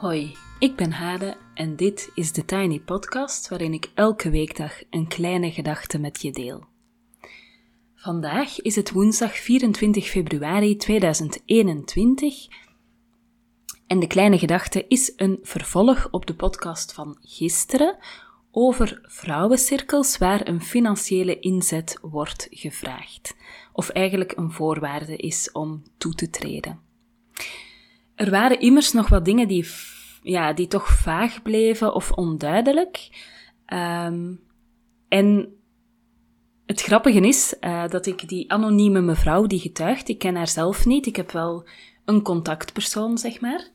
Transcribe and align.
Hoi, 0.00 0.36
ik 0.58 0.76
ben 0.76 0.92
Hade 0.92 1.36
en 1.54 1.76
dit 1.76 2.10
is 2.14 2.32
de 2.32 2.44
Tiny 2.44 2.80
Podcast 2.80 3.48
waarin 3.48 3.72
ik 3.72 3.90
elke 3.94 4.30
weekdag 4.30 4.82
een 4.90 5.08
kleine 5.08 5.50
gedachte 5.50 5.98
met 5.98 6.22
je 6.22 6.32
deel. 6.32 6.64
Vandaag 7.94 8.60
is 8.60 8.76
het 8.76 8.90
woensdag 8.90 9.36
24 9.36 10.06
februari 10.06 10.76
2021 10.76 12.46
en 13.86 13.98
de 13.98 14.06
kleine 14.06 14.38
gedachte 14.38 14.84
is 14.88 15.12
een 15.16 15.38
vervolg 15.42 16.08
op 16.10 16.26
de 16.26 16.34
podcast 16.34 16.92
van 16.92 17.18
gisteren 17.20 17.98
over 18.50 19.00
vrouwencirkels 19.02 20.18
waar 20.18 20.48
een 20.48 20.62
financiële 20.62 21.38
inzet 21.38 21.98
wordt 22.02 22.46
gevraagd, 22.50 23.36
of 23.72 23.88
eigenlijk 23.88 24.36
een 24.36 24.52
voorwaarde 24.52 25.16
is 25.16 25.52
om 25.52 25.82
toe 25.98 26.14
te 26.14 26.30
treden. 26.30 26.80
Er 28.20 28.30
waren 28.30 28.60
immers 28.60 28.92
nog 28.92 29.08
wat 29.08 29.24
dingen 29.24 29.48
die, 29.48 29.66
ja, 30.22 30.52
die 30.52 30.66
toch 30.66 30.88
vaag 30.88 31.42
bleven 31.42 31.94
of 31.94 32.12
onduidelijk. 32.12 33.08
Um, 33.66 34.40
en 35.08 35.54
het 36.66 36.80
grappige 36.80 37.20
is 37.20 37.54
uh, 37.60 37.88
dat 37.88 38.06
ik 38.06 38.28
die 38.28 38.52
anonieme 38.52 39.00
mevrouw 39.00 39.46
die 39.46 39.60
getuigt, 39.60 40.08
ik 40.08 40.18
ken 40.18 40.36
haar 40.36 40.48
zelf 40.48 40.86
niet. 40.86 41.06
Ik 41.06 41.16
heb 41.16 41.30
wel 41.30 41.68
een 42.04 42.22
contactpersoon, 42.22 43.18
zeg 43.18 43.40
maar. 43.40 43.68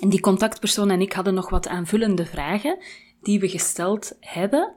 En 0.00 0.08
die 0.08 0.20
contactpersoon 0.20 0.90
en 0.90 1.00
ik 1.00 1.12
hadden 1.12 1.34
nog 1.34 1.50
wat 1.50 1.68
aanvullende 1.68 2.26
vragen 2.26 2.78
die 3.22 3.40
we 3.40 3.48
gesteld 3.48 4.16
hebben. 4.20 4.74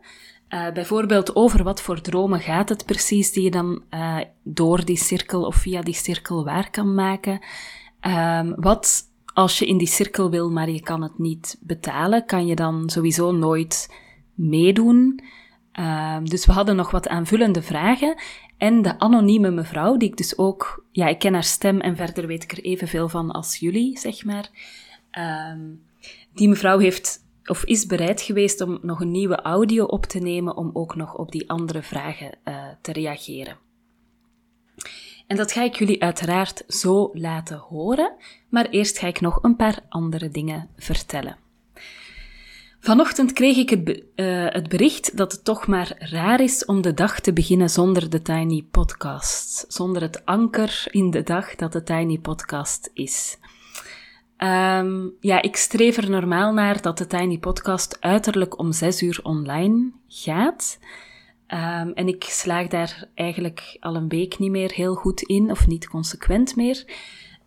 Uh, 0.50 0.72
bijvoorbeeld 0.72 1.36
over 1.36 1.64
wat 1.64 1.82
voor 1.82 2.02
dromen 2.02 2.40
gaat 2.40 2.70
het 2.70 2.86
precies 2.86 3.32
die 3.32 3.44
je 3.44 3.52
dan 3.52 3.84
uh, 3.90 4.20
door 4.44 4.86
die 4.86 4.98
cirkel 4.98 5.44
of 5.44 5.56
via 5.56 5.82
die 5.82 5.94
cirkel 5.94 6.44
waar 6.44 6.70
kan 6.70 6.94
maken. 6.94 7.40
Um, 8.08 8.54
wat 8.56 9.04
als 9.34 9.60
je 9.60 9.66
in 9.66 9.78
die 9.78 9.88
cirkel 9.88 10.30
wil, 10.30 10.52
maar 10.52 10.70
je 10.70 10.82
kan 10.82 11.02
het 11.02 11.18
niet 11.18 11.58
betalen, 11.60 12.26
kan 12.26 12.46
je 12.46 12.56
dan 12.56 12.90
sowieso 12.90 13.32
nooit 13.32 13.94
meedoen. 14.34 15.24
Um, 15.80 16.30
dus 16.30 16.46
we 16.46 16.52
hadden 16.52 16.76
nog 16.76 16.92
wat 16.92 17.08
aanvullende 17.08 17.62
vragen. 17.62 18.16
En 18.58 18.82
de 18.82 19.00
anonieme 19.00 19.52
mevrouw, 19.52 19.98
die 19.98 20.10
ik 20.10 20.18
dus 20.18 20.38
ook, 20.38 20.86
ja, 20.92 21.08
ik 21.08 21.20
ken 21.20 21.34
haar 21.34 21.44
stem 21.44 21.82
en 21.82 21.96
verder 21.96 22.28
weet 22.28 22.44
ik 22.44 22.52
er 22.52 22.64
evenveel 22.64 23.10
van 23.10 23.32
als 23.32 23.58
jullie, 23.58 24.00
zeg 24.00 24.26
maar. 24.26 24.50
Um, 25.52 25.84
die 26.34 26.50
mevrouw 26.50 26.78
heeft 26.78 27.24
of 27.46 27.64
is 27.64 27.86
bereid 27.86 28.22
geweest 28.22 28.62
om 28.62 28.80
nog 28.82 29.02
een 29.02 29.12
nieuwe 29.12 29.42
audio 29.42 29.86
op 29.86 30.06
te 30.06 30.20
nemen 30.20 30.58
om 30.58 30.70
ook 30.74 30.96
nog 30.96 31.16
op 31.16 31.32
die 31.32 31.50
andere 31.50 31.82
vragen 31.82 32.38
uh, 32.46 32.66
te 32.82 32.92
reageren. 32.92 33.58
En 35.28 35.36
dat 35.36 35.52
ga 35.52 35.64
ik 35.64 35.76
jullie 35.76 36.04
uiteraard 36.04 36.64
zo 36.68 37.10
laten 37.14 37.58
horen, 37.58 38.12
maar 38.50 38.66
eerst 38.66 38.98
ga 38.98 39.08
ik 39.08 39.22
nog 39.22 39.40
een 39.42 39.56
paar 39.56 39.80
andere 39.90 40.30
dingen 40.30 40.70
vertellen. 40.78 41.38
Vanochtend 42.80 43.34
kreeg 43.34 43.58
ik 43.58 43.70
het, 43.70 44.04
uh, 44.16 44.46
het, 44.50 44.70
bericht 44.70 45.18
dat 45.18 45.32
het 45.32 45.46
toch 45.46 45.68
maar 45.68 45.96
raar 46.00 46.42
is 46.42 46.66
om 46.66 46.82
de 46.82 46.94
dag 46.94 47.20
te 47.20 47.34
beginnen 47.34 47.70
zonder 47.70 48.10
de 48.10 48.22
Tiny 48.22 48.68
Podcast. 48.72 49.66
Zonder 49.68 50.02
het 50.02 50.26
anker 50.26 50.88
in 50.92 51.12
de 51.12 51.24
dag 51.24 51.56
dat 51.56 51.72
de 51.72 51.84
Tiny 51.84 52.20
Podcast 52.20 52.92
is. 52.94 53.38
Um, 54.38 55.14
ja, 55.20 55.42
ik 55.42 55.56
streef 55.56 55.98
er 55.98 56.10
normaal 56.10 56.54
naar 56.54 56.82
dat 56.82 56.98
de 56.98 57.08
Tiny 57.08 57.38
Podcast 57.38 57.98
uiterlijk 58.00 58.60
om 58.60 58.72
zes 58.72 59.02
uur 59.02 59.20
online 59.24 59.92
gaat. 60.08 60.80
Um, 61.56 61.92
en 61.94 62.08
ik 62.08 62.24
slaag 62.24 62.68
daar 62.68 63.08
eigenlijk 63.14 63.78
al 63.80 63.96
een 63.96 64.08
week 64.08 64.40
niet 64.40 64.52
meer 64.52 64.72
heel 64.72 64.96
goed 64.96 65.22
in, 65.22 65.52
of 65.52 65.68
niet 65.68 65.88
consequent 65.88 66.56
meer. 66.56 66.84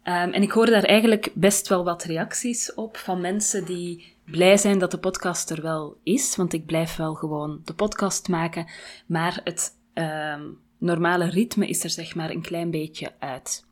Um, 0.04 0.32
en 0.32 0.42
ik 0.42 0.50
hoor 0.50 0.66
daar 0.66 0.84
eigenlijk 0.84 1.30
best 1.34 1.68
wel 1.68 1.84
wat 1.84 2.02
reacties 2.02 2.74
op 2.74 2.96
van 2.96 3.20
mensen 3.20 3.64
die 3.64 4.16
blij 4.24 4.56
zijn 4.56 4.78
dat 4.78 4.90
de 4.90 4.98
podcast 4.98 5.50
er 5.50 5.62
wel 5.62 5.96
is, 6.02 6.36
want 6.36 6.52
ik 6.52 6.66
blijf 6.66 6.96
wel 6.96 7.14
gewoon 7.14 7.60
de 7.64 7.74
podcast 7.74 8.28
maken, 8.28 8.66
maar 9.06 9.40
het 9.44 9.72
um, 9.94 10.58
normale 10.78 11.30
ritme 11.30 11.66
is 11.68 11.84
er 11.84 11.90
zeg 11.90 12.14
maar 12.14 12.30
een 12.30 12.42
klein 12.42 12.70
beetje 12.70 13.12
uit. 13.18 13.64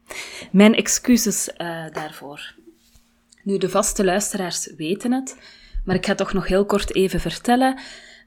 Mijn 0.52 0.75
excuses 0.75 1.48
uh, 1.48 1.84
daarvoor. 1.92 2.54
Nu, 3.42 3.58
de 3.58 3.69
vaste 3.69 4.04
luisteraars 4.04 4.75
weten 4.76 5.12
het, 5.12 5.38
maar 5.84 5.96
ik 5.96 6.06
ga 6.06 6.14
toch 6.14 6.32
nog 6.32 6.46
heel 6.46 6.64
kort 6.64 6.94
even 6.94 7.20
vertellen 7.20 7.78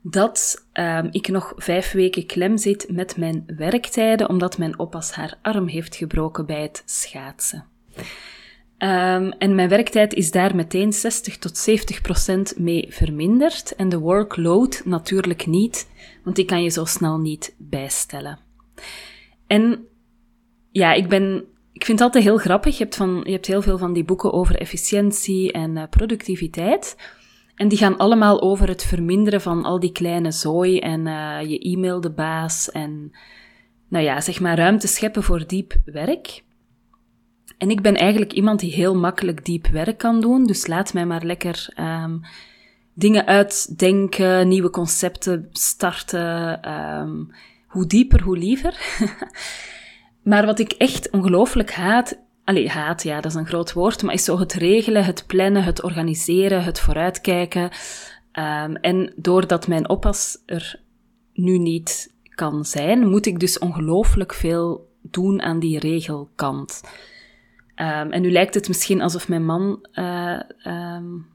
dat 0.01 0.65
um, 0.73 1.07
ik 1.11 1.27
nog 1.27 1.53
vijf 1.55 1.91
weken 1.91 2.25
klem 2.25 2.57
zit 2.57 2.87
met 2.91 3.17
mijn 3.17 3.43
werktijden, 3.57 4.29
omdat 4.29 4.57
mijn 4.57 4.79
oppas 4.79 5.11
haar 5.11 5.37
arm 5.41 5.67
heeft 5.67 5.95
gebroken 5.95 6.45
bij 6.45 6.61
het 6.61 6.83
schaatsen. 6.85 7.65
Um, 8.77 9.31
en 9.31 9.55
mijn 9.55 9.69
werktijd 9.69 10.13
is 10.13 10.31
daar 10.31 10.55
meteen 10.55 10.93
60 10.93 11.37
tot 11.37 11.57
70 11.57 12.01
procent 12.01 12.59
mee 12.59 12.85
verminderd. 12.89 13.75
En 13.75 13.89
de 13.89 13.99
workload 13.99 14.81
natuurlijk 14.85 15.45
niet, 15.45 15.87
want 16.23 16.35
die 16.35 16.45
kan 16.45 16.63
je 16.63 16.69
zo 16.69 16.85
snel 16.85 17.17
niet 17.17 17.55
bijstellen. 17.57 18.39
En 19.47 19.87
ja, 20.71 20.93
ik 20.93 21.09
ben 21.09 21.45
ik 21.79 21.85
vind 21.85 21.99
het 21.99 22.07
altijd 22.07 22.23
heel 22.23 22.37
grappig. 22.37 22.77
Je 22.77 22.83
hebt, 22.83 22.95
van, 22.95 23.21
je 23.23 23.31
hebt 23.31 23.47
heel 23.47 23.61
veel 23.61 23.77
van 23.77 23.93
die 23.93 24.03
boeken 24.03 24.33
over 24.33 24.55
efficiëntie 24.55 25.51
en 25.51 25.75
uh, 25.75 25.83
productiviteit. 25.89 26.95
En 27.59 27.67
die 27.67 27.77
gaan 27.77 27.97
allemaal 27.97 28.41
over 28.41 28.67
het 28.67 28.83
verminderen 28.83 29.41
van 29.41 29.63
al 29.63 29.79
die 29.79 29.91
kleine 29.91 30.31
zooi 30.31 30.79
en 30.79 31.05
uh, 31.05 31.41
je 31.41 31.59
e-mail 31.59 32.01
de 32.01 32.11
baas 32.11 32.71
en, 32.71 33.11
nou 33.87 34.03
ja, 34.03 34.21
zeg 34.21 34.39
maar 34.39 34.57
ruimte 34.57 34.87
scheppen 34.87 35.23
voor 35.23 35.47
diep 35.47 35.75
werk. 35.85 36.43
En 37.57 37.69
ik 37.69 37.81
ben 37.81 37.95
eigenlijk 37.95 38.33
iemand 38.33 38.59
die 38.59 38.71
heel 38.71 38.95
makkelijk 38.95 39.45
diep 39.45 39.67
werk 39.67 39.97
kan 39.97 40.21
doen, 40.21 40.45
dus 40.45 40.67
laat 40.67 40.93
mij 40.93 41.05
maar 41.05 41.23
lekker 41.23 41.73
um, 41.79 42.21
dingen 42.93 43.25
uitdenken, 43.25 44.47
nieuwe 44.47 44.69
concepten 44.69 45.47
starten. 45.51 46.69
Um, 46.73 47.31
hoe 47.67 47.85
dieper, 47.85 48.21
hoe 48.21 48.37
liever. 48.37 48.77
Maar 50.23 50.45
wat 50.45 50.59
ik 50.59 50.71
echt 50.71 51.09
ongelooflijk 51.09 51.71
haat, 51.71 52.19
allee, 52.49 52.69
haat, 52.69 53.03
ja, 53.03 53.21
dat 53.21 53.31
is 53.31 53.37
een 53.37 53.47
groot 53.47 53.73
woord, 53.73 54.03
maar 54.03 54.13
is 54.13 54.23
zo 54.23 54.39
het 54.39 54.53
regelen, 54.53 55.05
het 55.05 55.23
plannen, 55.27 55.63
het 55.63 55.83
organiseren, 55.83 56.63
het 56.63 56.79
vooruitkijken. 56.79 57.63
Um, 58.33 58.75
en 58.75 59.13
doordat 59.15 59.67
mijn 59.67 59.89
oppas 59.89 60.43
er 60.45 60.81
nu 61.33 61.57
niet 61.57 62.13
kan 62.29 62.65
zijn, 62.65 63.09
moet 63.09 63.25
ik 63.25 63.39
dus 63.39 63.59
ongelooflijk 63.59 64.33
veel 64.33 64.87
doen 65.01 65.41
aan 65.41 65.59
die 65.59 65.79
regelkant. 65.79 66.81
Um, 67.75 68.11
en 68.11 68.21
nu 68.21 68.31
lijkt 68.31 68.53
het 68.53 68.67
misschien 68.67 69.01
alsof 69.01 69.27
mijn 69.27 69.45
man, 69.45 69.87
uh, 69.93 70.39
um, 70.65 71.27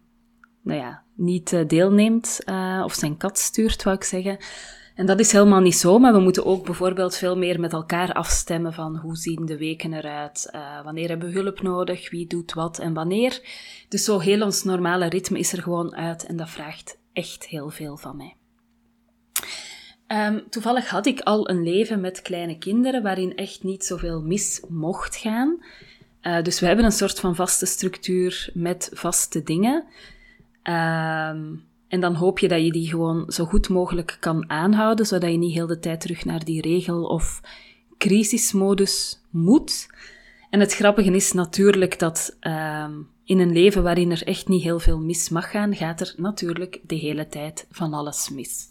nou 0.62 0.78
ja, 0.78 1.02
niet 1.16 1.52
uh, 1.52 1.66
deelneemt 1.66 2.40
uh, 2.46 2.82
of 2.84 2.94
zijn 2.94 3.16
kat 3.16 3.38
stuurt, 3.38 3.82
wou 3.82 3.96
ik 3.96 4.04
zeggen. 4.04 4.38
En 4.94 5.06
dat 5.06 5.20
is 5.20 5.32
helemaal 5.32 5.60
niet 5.60 5.76
zo, 5.76 5.98
maar 5.98 6.12
we 6.12 6.18
moeten 6.20 6.46
ook 6.46 6.64
bijvoorbeeld 6.64 7.16
veel 7.16 7.36
meer 7.36 7.60
met 7.60 7.72
elkaar 7.72 8.12
afstemmen 8.12 8.72
van 8.72 8.96
hoe 8.96 9.16
zien 9.16 9.46
de 9.46 9.56
weken 9.56 9.92
eruit, 9.92 10.50
uh, 10.54 10.84
wanneer 10.84 11.08
hebben 11.08 11.32
we 11.32 11.40
hulp 11.40 11.62
nodig, 11.62 12.10
wie 12.10 12.26
doet 12.26 12.52
wat 12.52 12.78
en 12.78 12.94
wanneer. 12.94 13.40
Dus 13.88 14.04
zo 14.04 14.18
heel 14.18 14.42
ons 14.42 14.64
normale 14.64 15.08
ritme 15.08 15.38
is 15.38 15.52
er 15.52 15.62
gewoon 15.62 15.94
uit 15.94 16.26
en 16.26 16.36
dat 16.36 16.50
vraagt 16.50 16.98
echt 17.12 17.46
heel 17.46 17.70
veel 17.70 17.96
van 17.96 18.16
mij. 18.16 18.36
Um, 20.08 20.50
toevallig 20.50 20.88
had 20.88 21.06
ik 21.06 21.20
al 21.20 21.48
een 21.50 21.62
leven 21.62 22.00
met 22.00 22.22
kleine 22.22 22.58
kinderen 22.58 23.02
waarin 23.02 23.36
echt 23.36 23.62
niet 23.62 23.84
zoveel 23.84 24.22
mis 24.22 24.62
mocht 24.68 25.16
gaan. 25.16 25.64
Uh, 26.22 26.42
dus 26.42 26.60
we 26.60 26.66
hebben 26.66 26.84
een 26.84 26.92
soort 26.92 27.20
van 27.20 27.34
vaste 27.34 27.66
structuur 27.66 28.50
met 28.52 28.90
vaste 28.92 29.42
dingen. 29.42 29.84
Um, 30.62 31.64
en 31.94 32.00
dan 32.00 32.14
hoop 32.14 32.38
je 32.38 32.48
dat 32.48 32.62
je 32.64 32.72
die 32.72 32.88
gewoon 32.88 33.24
zo 33.28 33.44
goed 33.44 33.68
mogelijk 33.68 34.16
kan 34.20 34.50
aanhouden, 34.50 35.06
zodat 35.06 35.30
je 35.30 35.36
niet 35.36 35.54
heel 35.54 35.66
de 35.66 35.78
tijd 35.78 36.00
terug 36.00 36.24
naar 36.24 36.44
die 36.44 36.60
regel 36.60 37.04
of 37.04 37.40
crisismodus 37.98 39.20
moet. 39.30 39.86
En 40.50 40.60
het 40.60 40.74
grappige 40.74 41.10
is 41.10 41.32
natuurlijk 41.32 41.98
dat 41.98 42.36
uh, 42.40 42.88
in 43.24 43.38
een 43.38 43.52
leven 43.52 43.82
waarin 43.82 44.10
er 44.10 44.22
echt 44.22 44.48
niet 44.48 44.62
heel 44.62 44.78
veel 44.78 44.98
mis 44.98 45.28
mag 45.28 45.50
gaan, 45.50 45.74
gaat 45.74 46.00
er 46.00 46.14
natuurlijk 46.16 46.80
de 46.86 46.94
hele 46.94 47.28
tijd 47.28 47.66
van 47.70 47.92
alles 47.92 48.30
mis. 48.30 48.68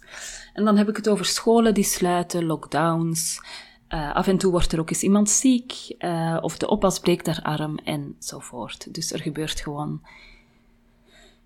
En 0.54 0.66
dan 0.66 0.78
heb 0.78 0.90
ik 0.90 0.96
het 0.96 1.10
over 1.10 1.26
scholen 1.26 1.74
die 1.74 1.84
sluiten, 1.84 2.46
lockdowns. 2.46 3.42
Uh, 3.90 4.16
af 4.16 4.28
en 4.28 4.38
toe 4.38 4.52
wordt 4.52 4.72
er 4.72 4.80
ook 4.80 4.90
eens 4.90 5.04
iemand 5.04 5.30
ziek, 5.30 5.96
uh, 6.00 6.38
of 6.42 6.58
de 6.58 6.68
oppas 6.68 7.00
breekt 7.00 7.26
haar 7.26 7.42
arm 7.42 7.78
enzovoort. 7.78 8.94
Dus 8.94 9.12
er 9.12 9.22
gebeurt 9.22 9.62
gewoon 9.62 10.02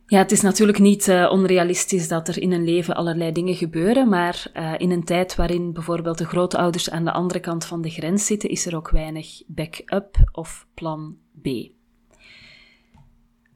ja, 0.08 0.18
het 0.18 0.32
is 0.32 0.42
natuurlijk 0.42 0.80
niet 0.80 1.08
uh, 1.08 1.30
onrealistisch 1.32 2.08
dat 2.08 2.28
er 2.28 2.42
in 2.42 2.52
een 2.52 2.64
leven 2.64 2.96
allerlei 2.96 3.32
dingen 3.32 3.56
gebeuren, 3.56 4.10
maar 4.10 4.52
uh, 4.54 4.74
in 4.78 4.92
een 4.92 5.04
tijd 5.04 5.36
waarin 5.36 5.74
bijvoorbeeld 5.74 6.18
de 6.18 6.26
grootouders 6.26 6.90
aan 6.90 7.06
de 7.06 7.12
andere 7.12 7.40
kant 7.40 7.66
van 7.66 7.82
de 7.82 7.90
grens 7.90 8.26
zitten, 8.26 8.50
is 8.50 8.66
er 8.66 8.76
ook 8.76 8.90
weinig 8.90 9.44
backup 9.48 10.30
of 10.32 10.68
plan 10.74 11.18
B. 11.42 11.48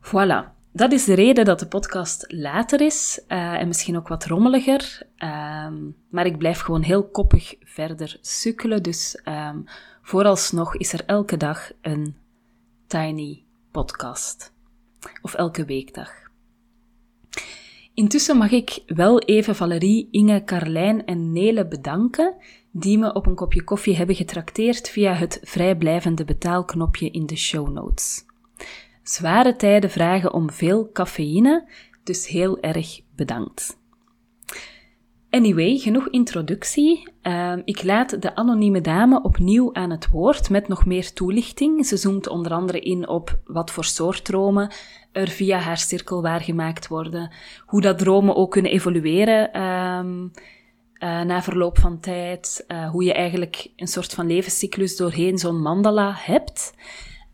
Voilà. 0.01 0.59
Dat 0.73 0.91
is 0.91 1.05
de 1.05 1.13
reden 1.13 1.45
dat 1.45 1.59
de 1.59 1.67
podcast 1.67 2.25
later 2.27 2.81
is 2.81 3.21
uh, 3.27 3.53
en 3.53 3.67
misschien 3.67 3.97
ook 3.97 4.07
wat 4.07 4.25
rommeliger. 4.25 5.01
Um, 5.17 5.95
maar 6.09 6.25
ik 6.25 6.37
blijf 6.37 6.59
gewoon 6.59 6.81
heel 6.81 7.09
koppig 7.09 7.55
verder 7.59 8.17
sukkelen. 8.21 8.83
Dus 8.83 9.21
um, 9.25 9.63
vooralsnog 10.01 10.75
is 10.75 10.93
er 10.93 11.03
elke 11.05 11.37
dag 11.37 11.71
een 11.81 12.15
tiny 12.87 13.43
podcast. 13.71 14.53
of 15.21 15.33
elke 15.33 15.65
weekdag. 15.65 16.30
Intussen 18.01 18.37
mag 18.37 18.51
ik 18.51 18.83
wel 18.85 19.19
even 19.19 19.55
Valerie, 19.55 20.07
Inge, 20.11 20.43
Carlijn 20.43 21.05
en 21.05 21.31
Nele 21.31 21.67
bedanken, 21.67 22.35
die 22.71 22.97
me 22.97 23.13
op 23.13 23.25
een 23.25 23.35
kopje 23.35 23.63
koffie 23.63 23.95
hebben 23.95 24.15
getrakteerd 24.15 24.89
via 24.89 25.13
het 25.13 25.39
vrijblijvende 25.43 26.25
betaalknopje 26.25 27.09
in 27.11 27.25
de 27.25 27.35
show 27.35 27.69
notes. 27.69 28.25
Zware 29.03 29.55
tijden 29.55 29.89
vragen 29.89 30.33
om 30.33 30.51
veel 30.51 30.91
cafeïne, 30.91 31.69
dus 32.03 32.27
heel 32.27 32.59
erg 32.59 33.01
bedankt. 33.15 33.80
Anyway, 35.31 35.77
genoeg 35.77 36.09
introductie. 36.09 37.07
Ehm, 37.21 37.61
ik 37.65 37.83
laat 37.83 38.21
de 38.21 38.35
anonieme 38.35 38.81
dame 38.81 39.21
opnieuw 39.23 39.73
aan 39.73 39.89
het 39.89 40.09
woord 40.09 40.49
met 40.49 40.67
nog 40.67 40.85
meer 40.85 41.13
toelichting. 41.13 41.85
Ze 41.85 41.97
zoomt 41.97 42.27
onder 42.27 42.51
andere 42.51 42.79
in 42.79 43.07
op 43.07 43.39
wat 43.45 43.71
voor 43.71 43.85
soort 43.85 44.25
dromen 44.25 44.71
er 45.11 45.27
via 45.27 45.57
haar 45.57 45.77
cirkel 45.77 46.21
waargemaakt 46.21 46.87
worden, 46.87 47.31
hoe 47.65 47.81
dat 47.81 47.97
dromen 47.97 48.35
ook 48.35 48.51
kunnen 48.51 48.71
evolueren 48.71 49.61
um, 49.61 50.31
na 50.99 51.41
verloop 51.43 51.79
van 51.79 51.99
tijd, 51.99 52.65
uh, 52.67 52.89
hoe 52.89 53.03
je 53.03 53.13
eigenlijk 53.13 53.67
een 53.75 53.87
soort 53.87 54.13
van 54.13 54.27
levenscyclus 54.27 54.95
doorheen 54.95 55.37
zo'n 55.37 55.61
mandala 55.61 56.13
hebt. 56.15 56.73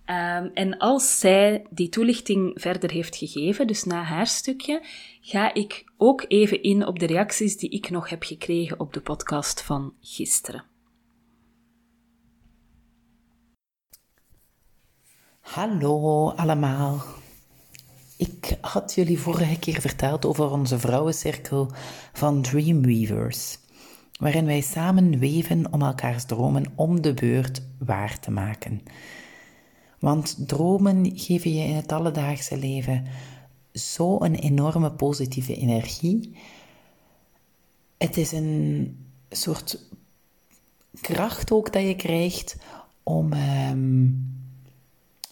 Um, 0.10 0.52
en 0.54 0.78
als 0.78 1.20
zij 1.20 1.66
die 1.70 1.90
toelichting 1.90 2.52
verder 2.62 2.92
heeft 2.92 3.16
gegeven, 3.16 3.68
dus 3.68 3.84
na 3.84 4.04
haar 4.04 4.28
stukje, 4.28 4.82
ga 5.30 5.54
ik 5.54 5.84
ook 5.98 6.26
even 6.28 6.64
in 6.64 6.86
op 6.86 7.00
de 7.00 7.06
reacties 7.06 7.58
die 7.58 7.70
ik 7.70 7.90
nog 7.90 8.10
heb 8.10 8.24
gekregen 8.24 8.80
op 8.80 8.94
de 8.94 9.02
podcast 9.02 9.62
van 9.62 9.94
gisteren. 10.02 10.64
Hallo 15.40 16.30
allemaal. 16.30 17.02
Ik 18.18 18.58
had 18.62 18.94
jullie 18.96 19.20
vorige 19.20 19.60
keer 19.60 19.82
verteld 19.82 20.26
over 20.26 20.52
onze 20.52 20.80
vrouwencirkel 20.80 21.72
van 22.14 22.42
Dreamweavers, 22.42 23.58
waarin 24.20 24.46
wij 24.46 24.62
samen 24.62 25.20
weven 25.20 25.74
om 25.74 25.82
elkaars 25.82 26.26
dromen 26.26 26.72
om 26.76 27.02
de 27.02 27.14
beurt 27.14 27.62
waar 27.80 28.20
te 28.20 28.32
maken. 28.32 28.82
Want 30.00 30.48
dromen 30.48 31.18
geven 31.18 31.54
je 31.54 31.64
in 31.64 31.76
het 31.76 31.92
alledaagse 31.92 32.58
leven 32.58 33.06
zo'n 33.78 34.36
enorme 34.36 34.92
positieve 34.92 35.56
energie. 35.56 36.38
Het 37.98 38.18
is 38.18 38.32
een 38.32 38.98
soort 39.30 39.80
kracht 41.02 41.52
ook 41.52 41.74
dat 41.74 41.82
je 41.82 41.96
krijgt 41.96 42.58
om, 43.04 43.34
um, 43.34 44.36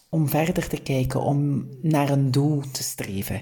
om 0.09 0.29
verder 0.29 0.67
te 0.67 0.81
kijken, 0.81 1.21
om 1.21 1.67
naar 1.81 2.09
een 2.09 2.31
doel 2.31 2.61
te 2.71 2.83
streven. 2.83 3.41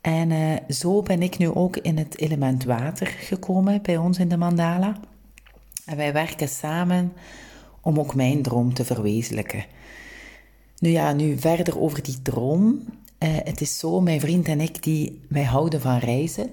En 0.00 0.30
uh, 0.30 0.56
zo 0.68 1.02
ben 1.02 1.22
ik 1.22 1.38
nu 1.38 1.48
ook 1.48 1.76
in 1.76 1.98
het 1.98 2.18
element 2.18 2.64
water 2.64 3.06
gekomen 3.06 3.82
bij 3.82 3.96
ons 3.96 4.18
in 4.18 4.28
de 4.28 4.36
mandala. 4.36 5.00
En 5.84 5.96
wij 5.96 6.12
werken 6.12 6.48
samen 6.48 7.12
om 7.80 7.98
ook 7.98 8.14
mijn 8.14 8.42
droom 8.42 8.74
te 8.74 8.84
verwezenlijken. 8.84 9.64
Nu 10.78 10.88
ja, 10.88 11.12
nu 11.12 11.38
verder 11.38 11.80
over 11.80 12.02
die 12.02 12.22
droom. 12.22 12.82
Uh, 13.22 13.28
het 13.44 13.60
is 13.60 13.78
zo, 13.78 14.00
mijn 14.00 14.20
vriend 14.20 14.48
en 14.48 14.60
ik, 14.60 14.82
die, 14.82 15.20
wij 15.28 15.44
houden 15.44 15.80
van 15.80 15.98
reizen. 15.98 16.50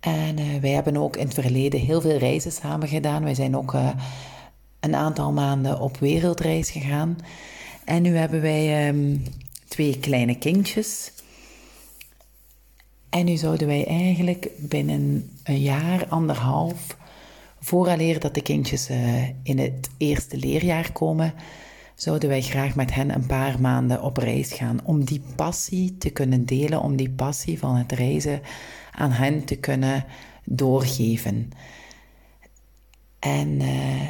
En 0.00 0.38
uh, 0.38 0.60
wij 0.60 0.70
hebben 0.70 0.96
ook 0.96 1.16
in 1.16 1.24
het 1.24 1.34
verleden 1.34 1.80
heel 1.80 2.00
veel 2.00 2.16
reizen 2.16 2.52
samen 2.52 2.88
gedaan. 2.88 3.24
Wij 3.24 3.34
zijn 3.34 3.56
ook 3.56 3.74
uh, 3.74 3.88
een 4.80 4.94
aantal 4.94 5.32
maanden 5.32 5.80
op 5.80 5.96
wereldreis 5.96 6.70
gegaan. 6.70 7.18
En 7.84 8.02
nu 8.02 8.16
hebben 8.16 8.40
wij 8.40 8.88
um, 8.88 9.22
twee 9.68 9.98
kleine 9.98 10.38
kindjes. 10.38 11.12
En 13.10 13.24
nu 13.24 13.36
zouden 13.36 13.66
wij 13.66 13.86
eigenlijk 13.86 14.48
binnen 14.58 15.30
een 15.44 15.60
jaar, 15.60 16.06
anderhalf, 16.08 16.96
vooraleer 17.60 18.20
dat 18.20 18.34
de 18.34 18.42
kindjes 18.42 18.88
in 19.42 19.58
het 19.58 19.88
eerste 19.96 20.36
leerjaar 20.36 20.92
komen, 20.92 21.34
zouden 21.94 22.28
wij 22.28 22.42
graag 22.42 22.74
met 22.74 22.94
hen 22.94 23.14
een 23.14 23.26
paar 23.26 23.60
maanden 23.60 24.02
op 24.02 24.16
reis 24.16 24.52
gaan 24.52 24.80
om 24.84 25.04
die 25.04 25.22
passie 25.36 25.96
te 25.98 26.10
kunnen 26.10 26.46
delen, 26.46 26.80
om 26.80 26.96
die 26.96 27.10
passie 27.10 27.58
van 27.58 27.76
het 27.76 27.92
reizen 27.92 28.40
aan 28.92 29.10
hen 29.10 29.44
te 29.44 29.56
kunnen 29.56 30.04
doorgeven. 30.44 31.50
En 33.18 33.48
uh, 33.48 34.08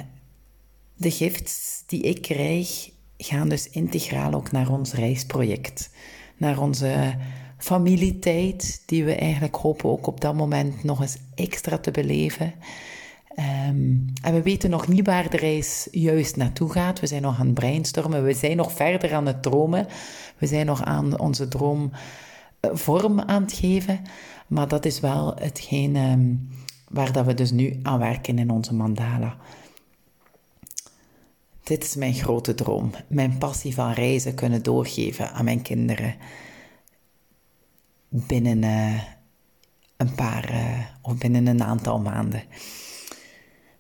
de 0.97 1.11
gifts 1.11 1.83
die 1.87 2.03
ik 2.03 2.23
krijg, 2.23 2.91
gaan 3.17 3.49
dus 3.49 3.69
integraal 3.69 4.33
ook 4.33 4.53
naar 4.53 4.71
ons 4.71 4.93
reisproject, 4.93 5.91
naar 6.37 6.59
onze 6.59 7.15
familietijd, 7.59 8.83
die 8.87 9.05
we 9.05 9.15
eigenlijk 9.15 9.57
hopen 9.57 9.91
ook 9.91 10.07
op 10.07 10.21
dat 10.21 10.35
moment 10.35 10.85
nog 10.85 11.01
eens 11.01 11.17
extra 11.35 11.79
te 11.79 11.91
beleven. 11.91 12.55
Um, 13.37 14.05
en 14.23 14.35
we 14.35 14.43
weten 14.43 14.71
nog 14.71 14.89
niet 14.89 15.07
waar 15.07 15.31
de 15.31 15.37
reis 15.37 15.89
juist 15.91 16.37
naartoe 16.37 16.73
gaat. 16.73 17.01
We 17.01 17.07
zijn 17.07 17.23
nog 17.23 17.39
aan 17.39 17.47
het 17.47 17.55
brainstormen. 17.55 18.25
We 18.25 18.33
zijn 18.33 18.57
nog 18.57 18.73
verder 18.73 19.15
aan 19.15 19.27
het 19.27 19.43
dromen. 19.43 19.87
We 20.39 20.47
zijn 20.47 20.67
nog 20.67 20.85
aan 20.85 21.19
onze 21.19 21.49
droom 21.49 21.91
eh, 22.61 22.71
vorm 22.73 23.21
aan 23.21 23.43
het 23.43 23.53
geven. 23.53 24.01
Maar 24.47 24.69
dat 24.69 24.85
is 24.85 25.01
wel 25.01 25.35
hetgeen 25.35 25.97
um, 25.97 26.49
waar 26.89 27.13
dat 27.13 27.27
we 27.27 27.35
dus 27.35 27.51
nu 27.51 27.79
aan 27.83 27.99
werken 27.99 28.39
in 28.39 28.51
onze 28.51 28.75
mandala. 28.75 29.37
Dit 31.63 31.85
is 31.85 31.95
mijn 31.95 32.15
grote 32.15 32.55
droom. 32.55 32.91
Mijn 33.07 33.39
passie 33.39 33.75
van 33.75 33.93
reizen 33.93 34.35
kunnen 34.35 34.63
doorgeven 34.63 35.33
aan 35.33 35.45
mijn 35.45 35.63
kinderen. 35.63 36.15
Binnen 38.09 38.63
uh, 38.63 39.03
een 39.97 40.15
paar, 40.15 40.51
uh, 40.51 40.79
of 41.03 41.19
binnen 41.19 41.47
een 41.47 41.63
aantal 41.63 42.01
maanden. 42.01 42.43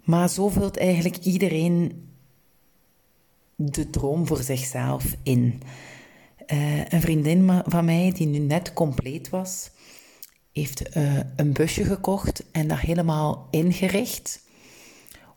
Maar 0.05 0.29
zo 0.29 0.49
vult 0.49 0.77
eigenlijk 0.77 1.17
iedereen 1.17 2.09
de 3.57 3.91
droom 3.91 4.27
voor 4.27 4.43
zichzelf 4.43 5.17
in. 5.23 5.63
Uh, 6.47 6.85
een 6.89 7.01
vriendin 7.01 7.63
van 7.67 7.85
mij, 7.85 8.13
die 8.15 8.27
nu 8.27 8.39
net 8.39 8.73
compleet 8.73 9.29
was, 9.29 9.71
heeft 10.53 10.97
uh, 10.97 11.19
een 11.37 11.53
busje 11.53 11.85
gekocht 11.85 12.45
en 12.53 12.69
dat 12.69 12.79
helemaal 12.79 13.49
ingericht 13.51 14.43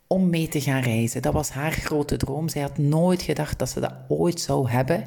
om 0.08 0.30
mee 0.30 0.48
te 0.48 0.62
gaan 0.62 0.82
reizen. 0.82 1.22
Dat 1.22 1.34
was 1.34 1.50
haar 1.50 1.72
grote 1.72 2.18
droom. 2.18 2.50
Zij 2.50 2.62
had 2.62 2.78
nooit 2.78 3.22
gedacht 3.22 3.60
dat 3.60 3.70
ze 3.70 3.80
dat 3.80 3.94
ooit 4.08 4.42
zou 4.42 4.70
hebben. 4.70 5.06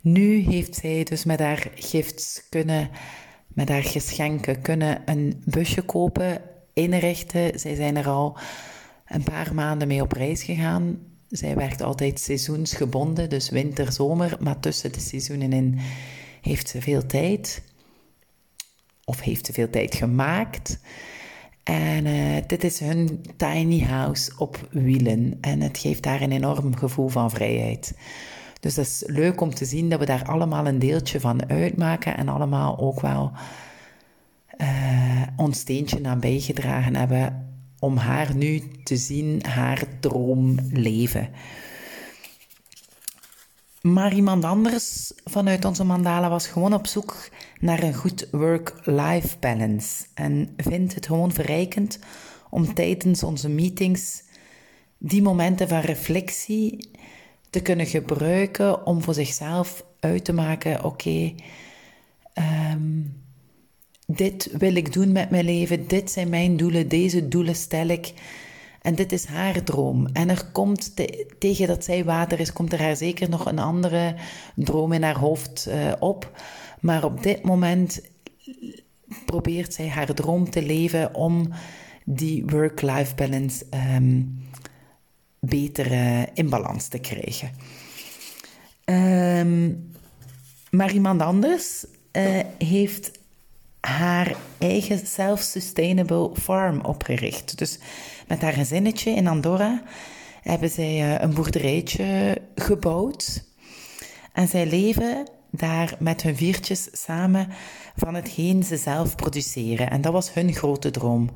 Nu 0.00 0.36
heeft 0.36 0.74
zij 0.74 1.04
dus 1.04 1.24
met 1.24 1.40
haar 1.40 1.70
gifts 1.74 2.42
kunnen, 2.48 2.90
met 3.48 3.68
haar 3.68 3.82
geschenken, 3.82 4.60
kunnen 4.60 5.02
een 5.04 5.42
busje 5.44 5.82
kopen 5.82 6.40
inrichten. 6.76 7.58
Zij 7.58 7.74
zijn 7.74 7.96
er 7.96 8.08
al 8.08 8.38
een 9.06 9.22
paar 9.22 9.54
maanden 9.54 9.88
mee 9.88 10.02
op 10.02 10.12
reis 10.12 10.42
gegaan. 10.42 10.98
Zij 11.28 11.54
werkt 11.54 11.82
altijd 11.82 12.20
seizoensgebonden, 12.20 13.28
dus 13.28 13.50
winter, 13.50 13.92
zomer. 13.92 14.36
Maar 14.40 14.60
tussen 14.60 14.92
de 14.92 15.00
seizoenen 15.00 15.52
in 15.52 15.78
heeft 16.40 16.68
ze 16.68 16.80
veel 16.80 17.06
tijd. 17.06 17.62
Of 19.04 19.20
heeft 19.20 19.46
ze 19.46 19.52
veel 19.52 19.70
tijd 19.70 19.94
gemaakt. 19.94 20.78
En 21.62 22.06
uh, 22.06 22.36
dit 22.46 22.64
is 22.64 22.80
hun 22.80 23.24
tiny 23.36 23.80
house 23.80 24.32
op 24.38 24.68
wielen. 24.70 25.38
En 25.40 25.60
het 25.60 25.78
geeft 25.78 26.02
daar 26.02 26.20
een 26.20 26.32
enorm 26.32 26.76
gevoel 26.76 27.08
van 27.08 27.30
vrijheid. 27.30 27.96
Dus 28.60 28.74
dat 28.74 28.84
is 28.84 29.02
leuk 29.06 29.40
om 29.40 29.54
te 29.54 29.64
zien 29.64 29.88
dat 29.88 29.98
we 29.98 30.06
daar 30.06 30.24
allemaal 30.24 30.66
een 30.66 30.78
deeltje 30.78 31.20
van 31.20 31.48
uitmaken. 31.48 32.16
En 32.16 32.28
allemaal 32.28 32.78
ook 32.78 33.00
wel 33.00 33.32
uh, 34.58 35.22
ons 35.36 35.58
steentje 35.58 35.98
aan 36.02 36.20
bijgedragen 36.20 36.96
hebben 36.96 37.46
om 37.78 37.96
haar 37.96 38.36
nu 38.36 38.62
te 38.84 38.96
zien 38.96 39.46
haar 39.46 39.84
droom 40.00 40.58
leven. 40.72 41.30
Maar 43.80 44.14
iemand 44.14 44.44
anders 44.44 45.12
vanuit 45.24 45.64
onze 45.64 45.84
mandala 45.84 46.28
was 46.28 46.46
gewoon 46.46 46.74
op 46.74 46.86
zoek 46.86 47.28
naar 47.60 47.82
een 47.82 47.94
goed 47.94 48.28
work-life 48.30 49.38
balance 49.40 50.06
en 50.14 50.54
vindt 50.56 50.94
het 50.94 51.06
gewoon 51.06 51.32
verrijkend 51.32 51.98
om 52.50 52.74
tijdens 52.74 53.22
onze 53.22 53.48
meetings 53.48 54.22
die 54.98 55.22
momenten 55.22 55.68
van 55.68 55.80
reflectie 55.80 56.90
te 57.50 57.60
kunnen 57.60 57.86
gebruiken 57.86 58.86
om 58.86 59.02
voor 59.02 59.14
zichzelf 59.14 59.84
uit 60.00 60.24
te 60.24 60.32
maken: 60.32 60.84
oké, 60.84 61.34
um, 62.72 63.24
dit 64.06 64.50
wil 64.58 64.74
ik 64.74 64.92
doen 64.92 65.12
met 65.12 65.30
mijn 65.30 65.44
leven, 65.44 65.88
dit 65.88 66.10
zijn 66.10 66.28
mijn 66.28 66.56
doelen, 66.56 66.88
deze 66.88 67.28
doelen 67.28 67.56
stel 67.56 67.86
ik. 67.86 68.12
En 68.82 68.94
dit 68.94 69.12
is 69.12 69.24
haar 69.24 69.62
droom. 69.62 70.06
En 70.06 70.28
er 70.28 70.44
komt 70.52 70.94
tegen 71.38 71.66
dat 71.66 71.84
zij 71.84 72.04
water 72.04 72.40
is, 72.40 72.52
komt 72.52 72.72
er 72.72 72.82
haar 72.82 72.96
zeker 72.96 73.28
nog 73.28 73.46
een 73.46 73.58
andere 73.58 74.14
droom 74.54 74.92
in 74.92 75.02
haar 75.02 75.18
hoofd 75.18 75.66
uh, 75.68 75.92
op. 75.98 76.40
Maar 76.80 77.04
op 77.04 77.22
dit 77.22 77.42
moment 77.42 78.00
probeert 79.24 79.74
zij 79.74 79.88
haar 79.88 80.14
droom 80.14 80.50
te 80.50 80.62
leven 80.62 81.14
om 81.14 81.48
die 82.04 82.44
work-life 82.46 83.14
balance 83.14 83.64
um, 83.94 84.38
beter 85.40 85.92
uh, 85.92 86.22
in 86.34 86.48
balans 86.48 86.88
te 86.88 86.98
krijgen. 86.98 87.50
Um, 88.84 89.90
Maar 90.70 90.92
iemand 90.92 91.20
anders 91.20 91.86
uh, 92.12 92.40
heeft 92.58 93.10
haar 93.86 94.36
eigen 94.58 95.06
self-sustainable 95.06 96.30
farm 96.34 96.80
opgericht. 96.80 97.58
Dus 97.58 97.78
met 98.28 98.42
haar 98.42 98.52
gezinnetje 98.52 99.10
in 99.10 99.26
Andorra 99.26 99.82
hebben 100.42 100.70
zij 100.70 101.00
uh, 101.00 101.20
een 101.20 101.34
boerderijtje 101.34 102.38
gebouwd. 102.54 103.44
En 104.32 104.48
zij 104.48 104.66
leven 104.66 105.28
daar 105.50 105.96
met 105.98 106.22
hun 106.22 106.36
viertjes 106.36 106.88
samen 106.92 107.48
van 107.96 108.14
hetgeen 108.14 108.62
ze 108.62 108.76
zelf 108.76 109.14
produceren. 109.16 109.90
En 109.90 110.00
dat 110.00 110.12
was 110.12 110.34
hun 110.34 110.54
grote 110.54 110.90
droom. 110.90 111.30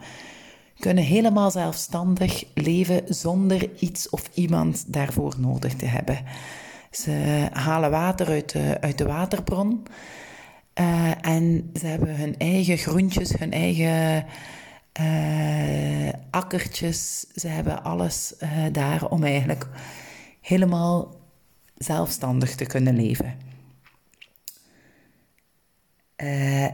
Kunnen 0.79 1.05
helemaal 1.05 1.51
zelfstandig 1.51 2.45
leven 2.55 3.03
zonder 3.09 3.71
iets 3.79 4.09
of 4.09 4.23
iemand 4.35 4.85
daarvoor 4.93 5.35
nodig 5.39 5.75
te 5.75 5.87
hebben. 5.87 6.25
Ze 6.91 7.47
halen 7.53 7.91
water 7.91 8.27
uit 8.27 8.53
de, 8.53 8.77
uit 8.81 8.99
de 8.99 9.07
waterbron. 9.07 9.83
Uh, 10.81 11.11
en 11.21 11.71
ze 11.81 11.87
hebben 11.87 12.17
hun 12.17 12.39
eigen 12.39 12.79
groentjes, 12.79 13.33
hun 13.39 13.53
eigen 13.53 14.25
uh, 15.01 16.09
akkertjes. 16.31 17.27
Ze 17.35 17.49
hebben 17.49 17.83
alles 17.83 18.35
uh, 18.43 18.65
daar 18.73 19.09
om 19.09 19.25
eigenlijk 19.25 19.67
helemaal 20.41 21.15
zelfstandig 21.77 22.55
te 22.55 22.67
kunnen 22.67 22.97
leven. 22.97 23.35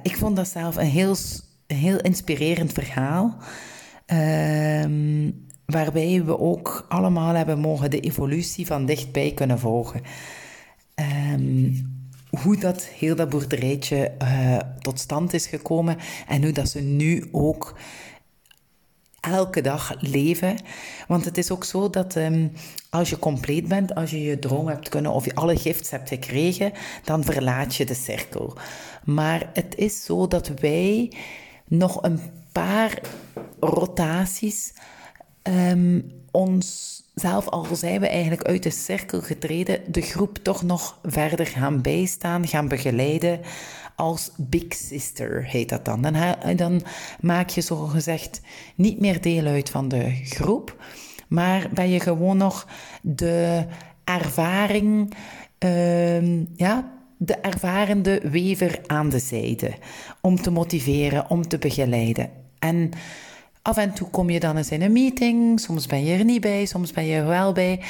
ik 0.02 0.16
vond 0.16 0.36
dat 0.36 0.48
zelf 0.48 0.76
een 0.76 0.86
heel, 0.86 1.16
heel 1.66 2.00
inspirerend 2.00 2.72
verhaal. 2.72 3.36
Ehm, 4.06 5.30
waarbij 5.64 6.25
we 6.25 6.38
ook 6.38 6.86
allemaal 6.88 7.34
hebben 7.34 7.58
mogen 7.58 7.90
de 7.90 8.00
evolutie 8.00 8.66
van 8.66 8.86
dichtbij 8.86 9.32
kunnen 9.34 9.58
volgen. 9.58 10.00
Um, 11.34 11.95
hoe 12.43 12.57
dat 12.57 12.85
heel 12.85 13.14
dat 13.16 13.28
boerderijtje 13.28 14.12
uh, 14.23 14.59
tot 14.81 15.00
stand 15.00 15.33
is 15.33 15.47
gekomen 15.47 15.97
en 16.28 16.43
hoe 16.43 16.52
dat 16.52 16.69
ze 16.69 16.81
nu 16.81 17.28
ook 17.33 17.75
elke 19.21 19.61
dag 19.61 19.95
leven. 20.00 20.57
Want 21.09 21.25
het 21.25 21.38
is 21.38 21.50
ook 21.50 21.64
zo 21.64 21.90
dat 21.90 22.14
um, 22.14 22.52
als 22.90 23.11
je 23.11 23.19
compleet 23.19 23.69
bent, 23.69 23.95
als 23.95 24.11
je 24.11 24.23
je 24.23 24.38
droom 24.38 24.69
hebt 24.69 24.88
kunnen 24.88 25.12
of 25.12 25.25
je 25.25 25.35
alle 25.35 25.57
gifts 25.57 25.90
hebt 25.90 26.09
gekregen, 26.09 26.73
dan 27.05 27.25
verlaat 27.25 27.75
je 27.75 27.85
de 27.85 27.95
cirkel. 27.95 28.57
Maar 29.05 29.50
het 29.52 29.75
is 29.76 30.05
zo 30.05 30.26
dat 30.26 30.49
wij 30.49 31.12
nog 31.64 32.02
een 32.02 32.21
paar 32.52 33.00
rotaties 33.61 34.75
um, 35.43 36.12
ons 36.31 36.95
zelf 37.20 37.49
al 37.49 37.66
zijn 37.73 38.00
we 38.00 38.08
eigenlijk 38.08 38.42
uit 38.42 38.62
de 38.62 38.70
cirkel 38.70 39.20
getreden, 39.20 39.80
de 39.87 40.00
groep 40.00 40.38
toch 40.42 40.62
nog 40.62 40.99
verder 41.02 41.46
gaan 41.46 41.82
bijstaan, 41.82 42.46
gaan 42.46 42.68
begeleiden 42.68 43.40
als 43.94 44.30
Big 44.37 44.75
Sister 44.75 45.44
heet 45.44 45.68
dat 45.68 45.85
dan. 45.85 46.02
Dan, 46.02 46.16
dan 46.56 46.82
maak 47.20 47.49
je 47.49 47.61
zogezegd 47.61 48.40
niet 48.75 49.00
meer 49.00 49.20
deel 49.20 49.46
uit 49.46 49.70
van 49.70 49.88
de 49.88 50.11
groep, 50.25 50.76
maar 51.28 51.68
ben 51.75 51.88
je 51.88 52.00
gewoon 52.00 52.37
nog 52.37 52.66
de 53.02 53.64
ervaring, 54.04 55.14
uh, 55.64 56.44
ja, 56.56 56.92
de 57.16 57.35
ervarende 57.35 58.20
wever 58.30 58.80
aan 58.87 59.08
de 59.08 59.18
zijde 59.18 59.75
om 60.20 60.42
te 60.42 60.50
motiveren, 60.50 61.30
om 61.30 61.49
te 61.49 61.58
begeleiden. 61.58 62.30
En 62.58 62.90
Af 63.66 63.76
en 63.76 63.94
toe 63.94 64.11
kom 64.11 64.30
je 64.30 64.40
dan 64.40 64.56
eens 64.56 64.70
in 64.70 64.82
een 64.82 64.92
meeting, 64.92 65.61
soms 65.61 65.87
ben 65.87 66.04
je 66.04 66.18
er 66.18 66.25
niet 66.25 66.40
bij, 66.40 66.66
soms 66.66 66.92
ben 66.92 67.04
je 67.04 67.16
er 67.16 67.26
wel 67.26 67.52
bij. 67.52 67.80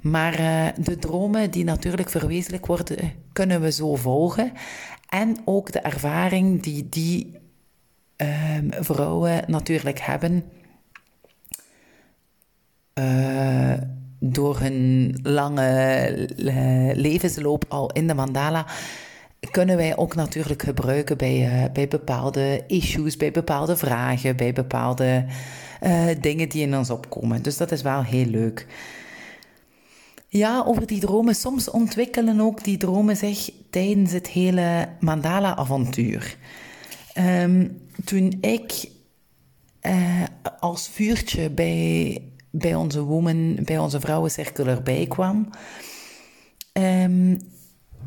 Maar 0.00 0.40
uh, 0.40 0.66
de 0.84 0.98
dromen 0.98 1.50
die 1.50 1.64
natuurlijk 1.64 2.10
verwezenlijk 2.10 2.66
worden, 2.66 3.12
kunnen 3.32 3.60
we 3.60 3.72
zo 3.72 3.96
volgen. 3.96 4.52
En 5.08 5.36
ook 5.44 5.72
de 5.72 5.78
ervaring 5.80 6.62
die 6.62 6.88
die 6.88 7.32
um, 8.16 8.70
vrouwen 8.84 9.44
natuurlijk 9.46 10.00
hebben 10.00 10.44
uh, 12.94 13.72
door 14.20 14.60
hun 14.60 15.18
lange 15.22 16.28
levensloop 16.94 17.64
al 17.68 17.92
in 17.92 18.06
de 18.06 18.14
mandala 18.14 18.66
kunnen 19.50 19.76
wij 19.76 19.96
ook 19.96 20.14
natuurlijk 20.14 20.62
gebruiken 20.62 21.16
bij, 21.16 21.62
uh, 21.64 21.72
bij 21.72 21.88
bepaalde 21.88 22.64
issues, 22.66 23.16
bij 23.16 23.30
bepaalde 23.30 23.76
vragen, 23.76 24.36
bij 24.36 24.52
bepaalde 24.52 25.24
uh, 25.82 26.06
dingen 26.20 26.48
die 26.48 26.62
in 26.62 26.76
ons 26.76 26.90
opkomen. 26.90 27.42
Dus 27.42 27.56
dat 27.56 27.70
is 27.72 27.82
wel 27.82 28.02
heel 28.02 28.26
leuk. 28.26 28.66
Ja, 30.28 30.62
over 30.66 30.86
die 30.86 31.00
dromen. 31.00 31.34
Soms 31.34 31.70
ontwikkelen 31.70 32.40
ook 32.40 32.64
die 32.64 32.76
dromen 32.76 33.16
zich 33.16 33.50
tijdens 33.70 34.12
het 34.12 34.28
hele 34.28 34.88
mandala-avontuur. 35.00 36.36
Um, 37.18 37.80
toen 38.04 38.38
ik 38.40 38.88
uh, 39.82 40.22
als 40.60 40.88
vuurtje 40.88 41.50
bij, 41.50 42.22
bij 42.50 42.74
onze 42.74 43.02
woman, 43.02 43.58
bij 43.64 43.78
onze 43.78 44.00
vrouwencirkel 44.00 44.66
erbij 44.66 45.06
kwam, 45.06 45.50
um, 46.72 47.38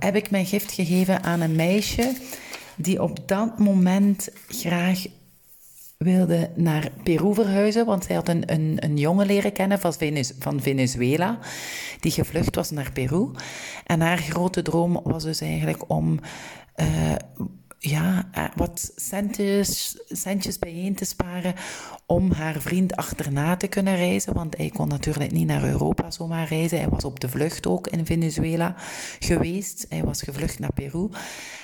heb 0.04 0.16
ik 0.16 0.32
mijn 0.32 0.46
gift 0.46 0.72
gegeven 0.72 1.24
aan 1.24 1.42
een 1.42 1.56
meisje 1.56 2.14
die 2.76 3.02
op 3.02 3.28
dat 3.28 3.60
moment 3.60 4.30
graag 4.48 5.06
wilde 5.98 6.50
naar 6.56 6.92
Peru 7.04 7.34
verhuizen, 7.34 7.86
want 7.86 8.04
zij 8.04 8.16
had 8.16 8.30
een, 8.30 8.52
een, 8.54 8.76
een 8.80 8.98
jongen 8.98 9.26
leren 9.26 9.52
kennen 9.52 9.80
van, 9.80 9.94
van 10.40 10.62
Venezuela, 10.62 11.40
die 12.00 12.12
gevlucht 12.12 12.56
was 12.56 12.72
naar 12.72 12.92
Peru. 12.92 13.32
En 13.86 14.02
haar 14.02 14.18
grote 14.18 14.62
droom 14.62 15.00
was 15.04 15.24
dus 15.24 15.42
eigenlijk 15.42 15.90
om 15.90 16.20
uh, 16.76 17.16
ja, 17.84 18.30
eh, 18.32 18.44
wat 18.56 18.92
centjes, 18.96 19.98
centjes 20.08 20.60
bijeen 20.60 20.96
te 20.96 21.06
sparen 21.06 21.54
om 22.06 22.32
haar 22.32 22.62
vriend 22.62 22.96
achterna 22.96 23.58
te 23.58 23.68
kunnen 23.68 23.96
reizen. 23.96 24.34
Want 24.34 24.58
hij 24.58 24.70
kon 24.70 24.88
natuurlijk 24.88 25.32
niet 25.32 25.48
naar 25.48 25.64
Europa 25.64 26.12
zomaar 26.12 26.48
reizen. 26.48 26.78
Hij 26.78 26.90
was 26.90 27.04
op 27.04 27.20
de 27.20 27.30
vlucht 27.30 27.68
ook 27.68 27.88
in 27.88 28.06
Venezuela 28.06 28.76
geweest. 29.20 29.86
Hij 29.90 30.04
was 30.04 30.22
gevlucht 30.22 30.60
naar 30.60 30.74
Peru. 30.74 31.10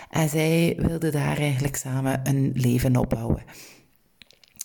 En 0.09 0.29
zij 0.29 0.75
wilde 0.77 1.09
daar 1.09 1.37
eigenlijk 1.37 1.75
samen 1.75 2.19
een 2.23 2.51
leven 2.53 2.95
opbouwen. 2.95 3.43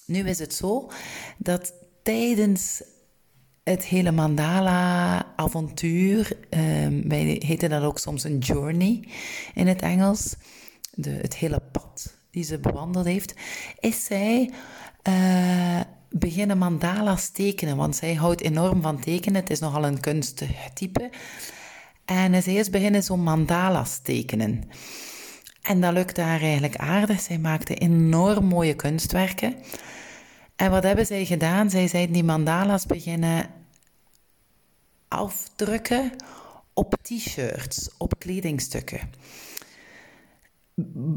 Nu 0.06 0.28
is 0.28 0.38
het 0.38 0.54
zo 0.54 0.90
dat 1.38 1.73
tijdens 2.02 2.82
het 3.64 3.85
hele 3.85 4.11
mandala-avontuur, 4.11 6.37
um, 6.50 7.09
wij 7.09 7.42
heten 7.47 7.71
dat 7.71 7.82
ook 7.82 7.99
soms 7.99 8.25
een 8.25 8.38
journey 8.38 9.09
in 9.54 9.66
het 9.66 9.82
Engels, 9.82 10.37
de, 10.94 11.11
het 11.11 11.37
hele 11.37 11.61
pad 11.72 12.16
die 12.30 12.44
ze 12.44 12.58
bewandeld 12.58 13.06
heeft, 13.06 13.34
is 13.80 14.04
zij 14.04 14.50
uh, 15.08 15.80
beginnen 16.08 16.58
mandala's 16.58 17.28
tekenen. 17.28 17.76
Want 17.76 17.96
zij 17.96 18.14
houdt 18.14 18.40
enorm 18.40 18.82
van 18.82 19.00
tekenen. 19.00 19.40
Het 19.40 19.50
is 19.50 19.58
nogal 19.58 19.84
een 19.84 20.00
kunsttype. 20.00 21.11
En 22.04 22.42
zij 22.42 22.54
is 22.54 22.70
beginnen 22.70 23.02
zo'n 23.02 23.22
mandala's 23.22 23.99
tekenen. 24.02 24.68
En 25.62 25.80
dat 25.80 25.92
lukte 25.92 26.20
haar 26.20 26.40
eigenlijk 26.40 26.76
aardig. 26.76 27.20
Zij 27.20 27.38
maakte 27.38 27.75
enorm 27.75 28.44
mooie 28.44 28.75
kunstwerken. 28.75 29.56
En 30.56 30.70
wat 30.70 30.82
hebben 30.82 31.06
zij 31.06 31.25
gedaan? 31.25 31.70
Zij 31.70 31.88
zijn 31.88 32.12
die 32.12 32.25
mandala's 32.25 32.87
beginnen 32.87 33.50
afdrukken 35.08 36.12
op 36.75 36.94
t-shirts, 37.02 37.90
op 37.99 38.18
kledingstukken 38.18 39.11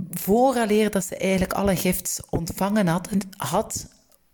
vooraleer 0.10 0.92
dat 0.92 1.06
ze 1.06 1.18
eigenlijk 1.18 1.54
alle 1.54 1.76
gifts 1.76 2.22
ontvangen 2.30 2.88
had, 2.88 3.10
had, 3.38 3.88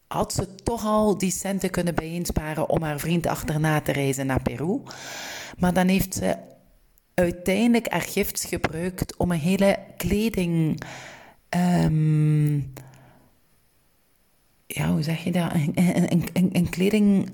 had 0.07 0.33
ze 0.33 0.55
toch 0.55 0.85
al 0.85 1.17
die 1.17 1.31
centen 1.31 1.69
kunnen 1.69 1.95
bijeensparen 1.95 2.69
om 2.69 2.81
haar 2.81 2.99
vriend 2.99 3.27
achterna 3.27 3.81
te 3.81 3.91
reizen 3.91 4.25
naar 4.25 4.41
Peru. 4.41 4.81
Maar 5.57 5.73
dan 5.73 5.87
heeft 5.87 6.13
ze 6.13 6.37
uiteindelijk 7.13 7.91
haar 7.91 8.01
gifts 8.01 8.45
gebruikt 8.45 9.17
om 9.17 9.31
een 9.31 9.39
hele 9.39 9.77
kleding. 9.97 10.81
Um, 11.83 12.73
ja, 14.67 14.91
hoe 14.91 15.03
zeg 15.03 15.23
je 15.23 15.31
dat? 15.31 15.53
Een, 15.53 15.71
een, 15.75 16.29
een, 16.33 16.49
een, 16.53 16.69
kleding, 16.69 17.31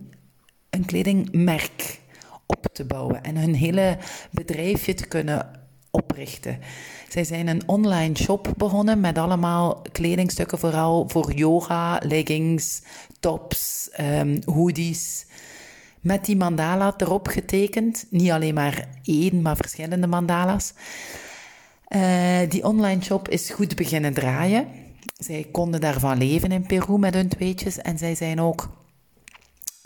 een 0.69 0.85
kledingmerk 0.85 1.99
op 2.45 2.67
te 2.73 2.85
bouwen 2.85 3.23
en 3.23 3.37
hun 3.37 3.55
hele 3.55 3.97
bedrijfje 4.31 4.93
te 4.93 5.07
kunnen 5.07 5.66
oprichten. 5.97 6.59
Zij 7.09 7.23
zijn 7.23 7.47
een 7.47 7.61
online 7.65 8.15
shop 8.17 8.53
begonnen 8.57 8.99
met 8.99 9.17
allemaal 9.17 9.81
kledingstukken, 9.91 10.59
vooral 10.59 11.09
voor 11.09 11.33
yoga, 11.33 12.01
leggings, 12.03 12.81
tops, 13.19 13.89
um, 13.99 14.39
hoodies. 14.45 15.25
Met 16.01 16.25
die 16.25 16.35
mandala 16.35 16.93
erop 16.97 17.27
getekend. 17.27 18.05
Niet 18.09 18.31
alleen 18.31 18.53
maar 18.53 18.87
één, 19.03 19.41
maar 19.41 19.55
verschillende 19.55 20.07
mandala's. 20.07 20.73
Uh, 21.95 22.39
die 22.49 22.63
online 22.63 23.03
shop 23.03 23.29
is 23.29 23.49
goed 23.49 23.75
beginnen 23.75 24.13
draaien. 24.13 24.67
Zij 25.17 25.47
konden 25.51 25.81
daarvan 25.81 26.17
leven 26.17 26.51
in 26.51 26.65
Peru 26.65 26.97
met 26.97 27.13
hun 27.13 27.27
tweetjes. 27.27 27.77
En 27.77 27.97
zij 27.97 28.15
zijn 28.15 28.41
ook 28.41 28.69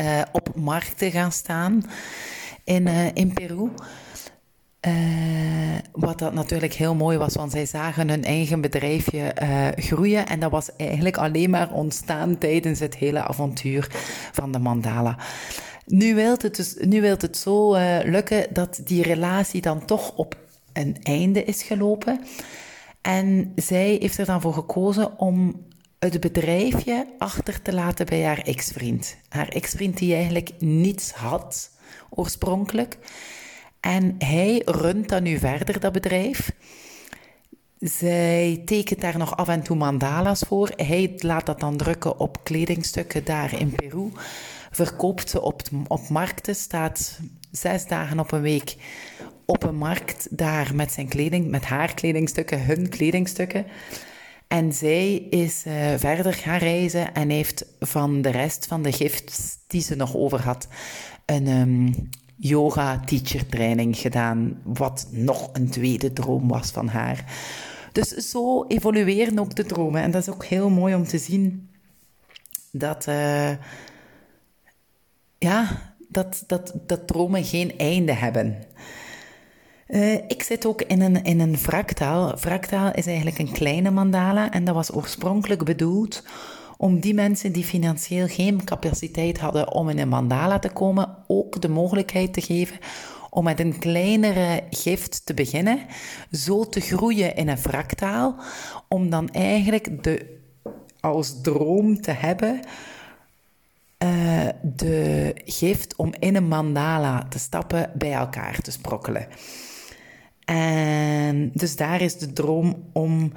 uh, 0.02 0.22
op 0.32 0.56
markten 0.56 1.12
gaan 1.12 1.32
staan 1.32 1.84
in, 2.64 2.88
uh, 2.88 3.06
in 3.14 3.34
Peru. 3.34 3.70
Uh, 4.88 5.78
wat 5.92 6.20
dat 6.20 6.34
natuurlijk 6.34 6.74
heel 6.74 6.96
mooi 6.96 7.18
was, 7.18 7.34
want 7.34 7.52
zij 7.52 7.66
zagen 7.66 8.10
hun 8.10 8.24
eigen 8.24 8.62
bedrijfje 8.62 9.36
uh, 9.42 9.68
groeien. 9.76 10.28
En 10.28 10.40
dat 10.40 10.52
was 10.52 10.76
eigenlijk 10.76 11.18
alleen 11.18 11.50
maar 11.50 11.72
ontstaan 11.72 12.38
tijdens 12.38 12.80
het 12.80 12.96
hele 12.96 13.24
avontuur 13.24 13.88
van 14.32 14.52
de 14.52 14.60
mandala. 14.60 15.18
Nu 15.86 16.16
wil 16.16 16.36
het, 16.38 16.56
dus, 16.56 16.76
nu 16.80 17.02
wil 17.02 17.16
het 17.18 17.38
zo 17.38 17.76
uh, 17.76 17.98
lukken 18.04 18.48
dat 18.54 18.82
die 18.84 19.04
relatie 19.04 19.62
dan 19.62 19.86
toch 19.86 20.16
op 20.16 20.36
een 20.74 20.98
einde 21.02 21.44
is 21.44 21.64
gelopen. 21.64 22.22
En 23.02 23.52
zij 23.56 23.98
heeft 24.00 24.18
er 24.18 24.26
dan 24.26 24.42
voor 24.42 24.54
gekozen 24.54 25.20
om 25.20 25.66
het 26.00 26.20
bedrijfje 26.20 27.08
achter 27.18 27.62
te 27.62 27.74
laten 27.74 28.06
bij 28.06 28.24
haar 28.24 28.40
ex-vriend. 28.40 29.18
Haar 29.30 29.48
ex-vriend 29.48 29.98
die 29.98 30.14
eigenlijk 30.14 30.52
niets 30.60 31.12
had 31.12 31.70
oorspronkelijk. 32.10 32.98
En 33.82 34.16
hij 34.18 34.62
runt 34.66 35.10
dan 35.10 35.24
nu 35.24 35.38
verder, 35.38 35.80
dat 35.80 35.92
bedrijf. 35.92 36.52
Zij 37.80 38.62
tekent 38.66 39.02
daar 39.02 39.18
nog 39.18 39.38
af 39.38 39.48
en 39.48 39.64
toe 39.64 39.76
mandala's 39.76 40.42
voor. 40.48 40.72
Hij 40.76 41.14
laat 41.18 41.46
dat 41.46 41.60
dan 41.60 41.78
drukken 41.78 42.20
op 42.20 42.44
kledingstukken 42.44 43.24
daar 43.24 43.60
in 43.60 43.72
Peru. 43.76 44.12
Verkoopt 44.72 45.30
ze 45.30 45.42
op, 45.42 45.62
op 45.88 46.10
markten, 46.10 46.56
staat 46.56 47.20
zes 47.52 47.88
dagen 47.88 48.20
op 48.20 48.32
een 48.32 48.42
week 48.42 48.76
op 49.46 49.64
een 49.64 49.76
markt 49.76 50.28
daar 50.38 50.76
met 50.76 50.92
zijn 50.92 51.08
kleding, 51.08 51.48
met 51.48 51.66
haar 51.66 51.94
kledingstukken, 51.94 52.66
hun 52.66 52.90
kledingstukken. 52.90 53.66
En 54.48 54.74
zij 54.74 55.14
is 55.16 55.64
uh, 55.68 55.74
verder 55.98 56.34
gaan 56.34 56.58
reizen 56.58 57.14
en 57.14 57.30
heeft 57.30 57.66
van 57.80 58.22
de 58.22 58.30
rest 58.30 58.66
van 58.66 58.82
de 58.82 58.92
gifts 58.92 59.58
die 59.68 59.82
ze 59.82 59.96
nog 59.96 60.16
over 60.16 60.42
had, 60.42 60.68
een 61.26 61.48
um, 61.48 62.10
yoga 62.44 63.00
teacher 63.06 63.46
training 63.46 63.98
gedaan, 63.98 64.62
wat 64.64 65.08
nog 65.12 65.50
een 65.54 65.70
tweede 65.70 66.14
droom 66.14 66.48
was 66.48 66.72
van 66.72 66.88
haar. 66.88 67.26
Dus 67.92 68.10
zo 68.10 68.66
evolueren 68.68 69.40
ook 69.40 69.56
de 69.56 69.66
dromen. 69.66 70.02
En 70.02 70.12
dat 70.12 70.22
is 70.22 70.30
ook 70.34 70.46
heel 70.46 70.70
mooi 70.70 70.96
om 70.96 71.04
te 71.04 71.18
zien 71.18 71.70
dat, 72.72 73.08
uh, 73.08 73.52
ja, 75.38 75.68
dat, 76.08 76.44
dat, 76.48 76.74
dat 76.88 77.08
dromen 77.08 77.44
geen 77.44 77.78
einde 77.78 78.14
hebben. 78.14 78.64
Uh, 79.88 80.14
ik 80.14 80.44
zit 80.44 80.66
ook 80.66 80.82
in 80.82 81.02
een, 81.02 81.24
in 81.24 81.40
een 81.40 81.58
fractaal. 81.58 82.38
Fractaal 82.38 82.92
is 82.94 83.06
eigenlijk 83.06 83.40
een 83.40 83.52
kleine 83.52 83.92
mandala 83.92 84.52
en 84.52 84.64
dat 84.64 84.76
was 84.76 84.94
oorspronkelijk 84.94 85.64
bedoeld 85.64 86.24
om 86.82 87.00
die 87.00 87.14
mensen 87.14 87.52
die 87.52 87.64
financieel 87.64 88.28
geen 88.28 88.64
capaciteit 88.64 89.40
hadden 89.40 89.74
om 89.74 89.90
in 89.90 90.00
een 90.00 90.10
mandala 90.10 90.60
te 90.60 90.70
komen, 90.70 91.18
ook 91.28 91.62
de 91.62 91.70
mogelijkheid 91.70 92.34
te 92.34 92.42
geven 92.42 92.78
om 93.30 93.44
met 93.44 93.60
een 93.60 93.80
kleinere 93.80 94.64
gift 94.70 95.26
te 95.26 95.34
beginnen, 95.34 95.80
zo 96.32 96.70
te 96.70 96.80
groeien 96.80 97.36
in 97.36 97.48
een 97.48 97.58
fractaal, 97.58 98.36
om 98.88 99.10
dan 99.10 99.30
eigenlijk 99.30 100.04
de, 100.04 100.40
als 101.00 101.42
droom 101.42 102.02
te 102.02 102.12
hebben 102.12 102.60
uh, 104.04 104.48
de 104.62 105.32
gift 105.46 105.96
om 105.96 106.14
in 106.20 106.36
een 106.36 106.48
mandala 106.48 107.26
te 107.30 107.40
stappen 107.40 107.92
bij 107.94 108.14
elkaar 108.14 108.60
te 108.60 108.72
sprokkelen. 108.72 109.28
En 110.46 111.52
dus 111.54 111.76
daar 111.76 112.02
is 112.02 112.18
de 112.18 112.34
droom 112.34 112.90
om 112.94 113.32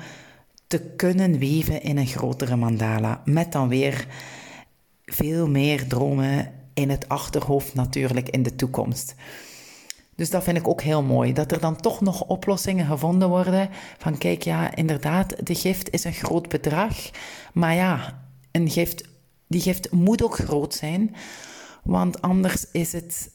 te 0.75 0.81
kunnen 0.97 1.39
weven 1.39 1.83
in 1.83 1.97
een 1.97 2.07
grotere 2.07 2.57
mandala. 2.57 3.23
Met 3.25 3.53
dan 3.53 3.69
weer 3.69 4.07
veel 5.05 5.49
meer 5.49 5.87
dromen 5.87 6.53
in 6.73 6.91
het 6.91 7.09
achterhoofd 7.09 7.75
natuurlijk 7.75 8.29
in 8.29 8.43
de 8.43 8.57
toekomst. 8.57 9.15
Dus 10.17 10.31
dat 10.31 10.45
vind 10.45 10.57
ik 10.57 10.69
ook 10.69 10.83
heel 10.83 11.03
mooi. 11.03 11.33
Dat 11.33 11.53
er 11.53 11.61
dan 11.61 11.77
toch 11.77 12.01
nog 12.01 12.23
oplossingen 12.23 12.87
gevonden 12.87 13.29
worden. 13.29 13.69
Van 13.99 14.19
kijk, 14.19 14.43
ja, 14.43 14.75
inderdaad, 14.75 15.47
de 15.47 15.55
gift 15.55 15.91
is 15.91 16.05
een 16.05 16.13
groot 16.13 16.49
bedrag. 16.49 17.11
Maar 17.53 17.75
ja, 17.75 18.23
een 18.51 18.71
gift, 18.71 19.09
die 19.47 19.61
gift 19.61 19.93
moet 19.93 20.23
ook 20.23 20.37
groot 20.37 20.75
zijn. 20.75 21.15
Want 21.83 22.23
anders 22.23 22.67
is 22.73 22.93
het. 22.93 23.31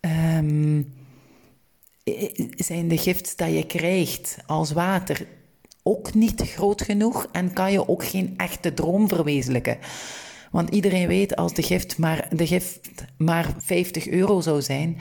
Ehm, 0.00 0.82
zijn 2.56 2.88
de 2.88 2.98
gifts 2.98 3.36
dat 3.36 3.52
je 3.52 3.66
krijgt 3.66 4.36
als 4.46 4.72
water 4.72 5.26
ook 5.86 6.14
niet 6.14 6.42
groot 6.42 6.82
genoeg 6.82 7.26
en 7.32 7.52
kan 7.52 7.72
je 7.72 7.88
ook 7.88 8.04
geen 8.04 8.34
echte 8.36 8.74
droom 8.74 9.08
verwezenlijken. 9.08 9.78
Want 10.50 10.70
iedereen 10.70 11.06
weet 11.06 11.36
als 11.36 11.54
de 11.54 11.62
gift 11.62 11.98
maar, 11.98 12.28
de 12.30 12.46
gift 12.46 12.90
maar 13.16 13.54
50 13.58 14.08
euro 14.08 14.40
zou 14.40 14.62
zijn. 14.62 14.98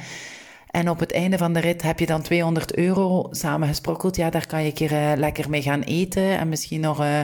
En 0.68 0.90
op 0.90 1.00
het 1.00 1.12
einde 1.12 1.38
van 1.38 1.54
de 1.54 1.60
rit 1.60 1.82
heb 1.82 2.00
je 2.00 2.06
dan 2.06 2.22
200 2.22 2.76
euro 2.76 3.28
samengesprokkeld. 3.32 4.16
Ja, 4.16 4.30
daar 4.30 4.48
kan 4.48 4.60
je 4.62 4.66
een 4.66 4.74
keer 4.74 4.92
uh, 4.92 5.12
lekker 5.16 5.50
mee 5.50 5.62
gaan 5.62 5.82
eten. 5.82 6.38
En 6.38 6.50
misschien 6.50 6.80
nog 6.80 7.02
uh, 7.02 7.20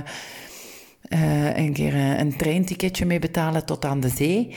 uh, 1.09 1.57
een 1.57 1.73
keer 1.73 1.95
een 1.95 2.37
treinticketje 2.37 3.05
mee 3.05 3.19
betalen 3.19 3.65
tot 3.65 3.85
aan 3.85 3.99
de 3.99 4.09
zee. 4.09 4.55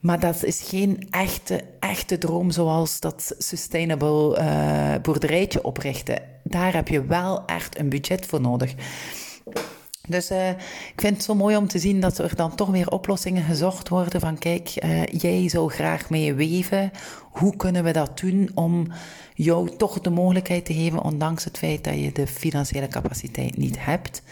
Maar 0.00 0.20
dat 0.20 0.44
is 0.44 0.60
geen 0.60 1.06
echte, 1.10 1.64
echte 1.80 2.18
droom 2.18 2.50
zoals 2.50 3.00
dat 3.00 3.34
sustainable 3.38 4.38
uh, 4.38 4.94
boerderijtje 5.02 5.64
oprichten. 5.64 6.22
Daar 6.44 6.74
heb 6.74 6.88
je 6.88 7.04
wel 7.04 7.44
echt 7.44 7.78
een 7.78 7.88
budget 7.88 8.26
voor 8.26 8.40
nodig. 8.40 8.74
Dus 10.08 10.30
uh, 10.30 10.48
ik 10.48 10.92
vind 10.96 11.16
het 11.16 11.24
zo 11.24 11.34
mooi 11.34 11.56
om 11.56 11.68
te 11.68 11.78
zien 11.78 12.00
dat 12.00 12.18
er 12.18 12.36
dan 12.36 12.54
toch 12.54 12.68
weer 12.68 12.90
oplossingen 12.90 13.42
gezocht 13.42 13.88
worden 13.88 14.20
van 14.20 14.38
kijk, 14.38 14.72
uh, 14.84 15.06
jij 15.06 15.48
zou 15.48 15.70
graag 15.70 16.10
mee 16.10 16.34
weven. 16.34 16.90
Hoe 17.30 17.56
kunnen 17.56 17.84
we 17.84 17.92
dat 17.92 18.18
doen 18.18 18.50
om 18.54 18.86
jou 19.34 19.76
toch 19.76 20.00
de 20.00 20.10
mogelijkheid 20.10 20.64
te 20.64 20.74
geven, 20.74 21.02
ondanks 21.02 21.44
het 21.44 21.58
feit 21.58 21.84
dat 21.84 21.94
je 21.94 22.12
de 22.12 22.26
financiële 22.26 22.88
capaciteit 22.88 23.56
niet 23.56 23.76
hebt, 23.78 24.22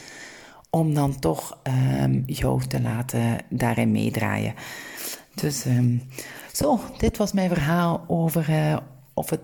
om 0.71 0.95
dan 0.95 1.19
toch 1.19 1.59
um, 2.03 2.23
jou 2.27 2.67
te 2.67 2.81
laten 2.81 3.39
daarin 3.49 3.91
meedraaien. 3.91 4.55
Dus 5.37 5.65
um, 5.65 6.03
zo, 6.53 6.81
dit 6.99 7.17
was 7.17 7.33
mijn 7.33 7.49
verhaal 7.49 8.05
over, 8.07 8.51
uh, 8.51 8.77
of 9.15 9.31
het, 9.31 9.41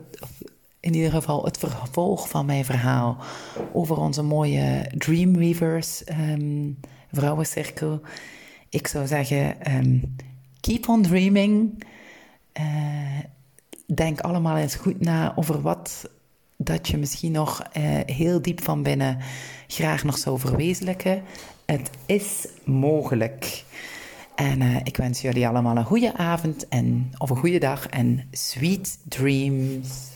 in 0.81 0.95
ieder 0.95 1.11
geval 1.11 1.45
het 1.45 1.59
vervolg 1.59 2.29
van 2.29 2.47
mijn 2.47 2.65
verhaal 2.65 3.17
over 3.73 3.97
onze 3.97 4.23
mooie 4.23 4.91
Dreamweavers 4.99 6.03
um, 6.09 6.79
vrouwencirkel. 7.13 8.01
Ik 8.69 8.87
zou 8.87 9.07
zeggen, 9.07 9.75
um, 9.75 10.17
keep 10.61 10.89
on 10.89 11.03
dreaming. 11.03 11.85
Uh, 12.61 13.19
denk 13.95 14.21
allemaal 14.21 14.57
eens 14.57 14.75
goed 14.75 15.01
na 15.01 15.33
over 15.37 15.61
wat 15.61 16.11
dat 16.57 16.89
je 16.89 16.97
misschien 16.97 17.33
nog 17.33 17.63
uh, 17.77 17.83
heel 18.07 18.43
diep 18.43 18.63
van 18.63 18.83
binnen 18.83 19.19
graag 19.67 20.05
nog 20.05 20.19
zou 20.19 20.39
verwezenlijken. 20.39 21.23
Het 21.65 21.91
is 22.07 22.49
mogelijk. 22.65 23.65
En 24.35 24.61
uh, 24.61 24.77
ik 24.77 24.97
wens 24.97 25.21
jullie 25.21 25.49
allemaal 25.49 25.77
een 25.77 25.85
goede 25.85 26.15
avond 26.17 26.69
en, 26.69 27.11
of 27.19 27.31
een 27.31 27.37
goede 27.37 27.59
dag 27.59 27.87
en 27.87 28.29
sweet 28.31 28.99
dreams. 29.09 30.11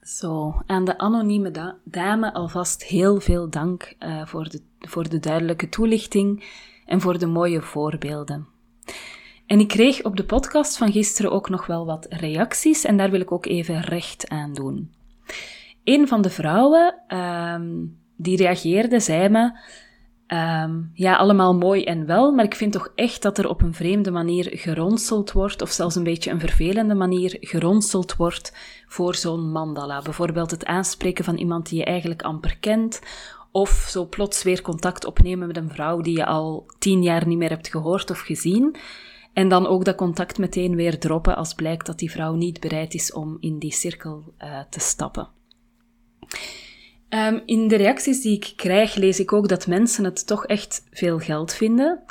Zo, 0.00 0.62
aan 0.66 0.84
de 0.84 0.98
anonieme 0.98 1.50
da 1.50 1.76
dame 1.84 2.32
alvast 2.32 2.84
heel 2.84 3.20
veel 3.20 3.50
dank 3.50 3.94
uh, 3.98 4.26
voor, 4.26 4.48
de, 4.48 4.62
voor 4.78 5.08
de 5.08 5.18
duidelijke 5.18 5.68
toelichting 5.68 6.44
en 6.86 7.00
voor 7.00 7.18
de 7.18 7.26
mooie 7.26 7.62
voorbeelden. 7.62 8.46
En 9.46 9.60
ik 9.60 9.68
kreeg 9.68 10.02
op 10.02 10.16
de 10.16 10.24
podcast 10.24 10.76
van 10.76 10.92
gisteren 10.92 11.32
ook 11.32 11.48
nog 11.48 11.66
wel 11.66 11.86
wat 11.86 12.06
reacties 12.10 12.84
en 12.84 12.96
daar 12.96 13.10
wil 13.10 13.20
ik 13.20 13.32
ook 13.32 13.46
even 13.46 13.80
recht 13.80 14.28
aan 14.28 14.54
doen. 14.54 14.92
Een 15.90 16.08
van 16.08 16.22
de 16.22 16.30
vrouwen 16.30 16.94
um, 17.08 17.98
die 18.16 18.36
reageerde, 18.36 19.00
zei 19.00 19.28
me: 19.28 19.52
um, 20.26 20.90
Ja, 20.94 21.16
allemaal 21.16 21.54
mooi 21.54 21.84
en 21.84 22.06
wel, 22.06 22.32
maar 22.32 22.44
ik 22.44 22.54
vind 22.54 22.72
toch 22.72 22.92
echt 22.94 23.22
dat 23.22 23.38
er 23.38 23.48
op 23.48 23.62
een 23.62 23.74
vreemde 23.74 24.10
manier 24.10 24.48
geronseld 24.52 25.32
wordt, 25.32 25.62
of 25.62 25.70
zelfs 25.70 25.94
een 25.94 26.02
beetje 26.02 26.30
een 26.30 26.40
vervelende 26.40 26.94
manier 26.94 27.36
geronseld 27.40 28.16
wordt 28.16 28.56
voor 28.86 29.14
zo'n 29.14 29.50
mandala. 29.50 30.02
Bijvoorbeeld 30.02 30.50
het 30.50 30.64
aanspreken 30.64 31.24
van 31.24 31.36
iemand 31.36 31.68
die 31.68 31.78
je 31.78 31.84
eigenlijk 31.84 32.22
amper 32.22 32.58
kent, 32.58 33.00
of 33.52 33.70
zo 33.70 34.06
plots 34.06 34.42
weer 34.42 34.62
contact 34.62 35.04
opnemen 35.04 35.46
met 35.46 35.56
een 35.56 35.70
vrouw 35.70 36.00
die 36.00 36.16
je 36.16 36.26
al 36.26 36.70
tien 36.78 37.02
jaar 37.02 37.26
niet 37.26 37.38
meer 37.38 37.48
hebt 37.48 37.68
gehoord 37.68 38.10
of 38.10 38.20
gezien. 38.20 38.76
En 39.32 39.48
dan 39.48 39.66
ook 39.66 39.84
dat 39.84 39.96
contact 39.96 40.38
meteen 40.38 40.76
weer 40.76 40.98
droppen 40.98 41.36
als 41.36 41.54
blijkt 41.54 41.86
dat 41.86 41.98
die 41.98 42.10
vrouw 42.10 42.34
niet 42.34 42.60
bereid 42.60 42.94
is 42.94 43.12
om 43.12 43.36
in 43.40 43.58
die 43.58 43.72
cirkel 43.72 44.34
uh, 44.38 44.60
te 44.70 44.80
stappen. 44.80 45.38
Um, 47.10 47.42
in 47.44 47.68
de 47.68 47.76
reacties 47.76 48.20
die 48.20 48.36
ik 48.36 48.52
krijg, 48.56 48.94
lees 48.94 49.20
ik 49.20 49.32
ook 49.32 49.48
dat 49.48 49.66
mensen 49.66 50.04
het 50.04 50.26
toch 50.26 50.46
echt 50.46 50.84
veel 50.90 51.18
geld 51.18 51.54
vinden. 51.54 52.02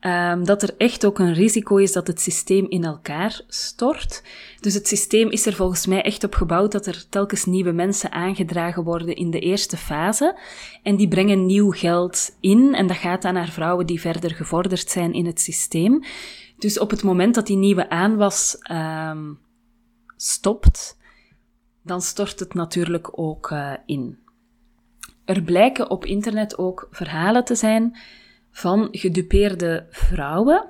Um, 0.00 0.44
dat 0.44 0.62
er 0.62 0.74
echt 0.76 1.06
ook 1.06 1.18
een 1.18 1.34
risico 1.34 1.76
is 1.76 1.92
dat 1.92 2.06
het 2.06 2.20
systeem 2.20 2.66
in 2.68 2.84
elkaar 2.84 3.40
stort. 3.48 4.22
Dus 4.60 4.74
het 4.74 4.88
systeem 4.88 5.30
is 5.30 5.46
er 5.46 5.52
volgens 5.52 5.86
mij 5.86 6.02
echt 6.02 6.24
op 6.24 6.34
gebouwd 6.34 6.72
dat 6.72 6.86
er 6.86 7.08
telkens 7.08 7.44
nieuwe 7.44 7.72
mensen 7.72 8.12
aangedragen 8.12 8.84
worden 8.84 9.16
in 9.16 9.30
de 9.30 9.40
eerste 9.40 9.76
fase. 9.76 10.38
En 10.82 10.96
die 10.96 11.08
brengen 11.08 11.46
nieuw 11.46 11.70
geld 11.70 12.36
in. 12.40 12.74
En 12.74 12.86
dat 12.86 12.96
gaat 12.96 13.22
dan 13.22 13.34
naar 13.34 13.50
vrouwen 13.50 13.86
die 13.86 14.00
verder 14.00 14.30
gevorderd 14.30 14.90
zijn 14.90 15.12
in 15.12 15.26
het 15.26 15.40
systeem. 15.40 16.02
Dus 16.58 16.78
op 16.78 16.90
het 16.90 17.02
moment 17.02 17.34
dat 17.34 17.46
die 17.46 17.56
nieuwe 17.56 17.88
aanwas 17.88 18.58
ehm, 18.58 19.32
stopt, 20.16 20.98
dan 21.82 22.02
stort 22.02 22.40
het 22.40 22.54
natuurlijk 22.54 23.18
ook 23.18 23.50
uh, 23.50 23.72
in. 23.86 24.23
Er 25.24 25.42
blijken 25.42 25.90
op 25.90 26.04
internet 26.04 26.58
ook 26.58 26.88
verhalen 26.90 27.44
te 27.44 27.54
zijn 27.54 27.96
van 28.50 28.88
gedupeerde 28.90 29.86
vrouwen. 29.90 30.68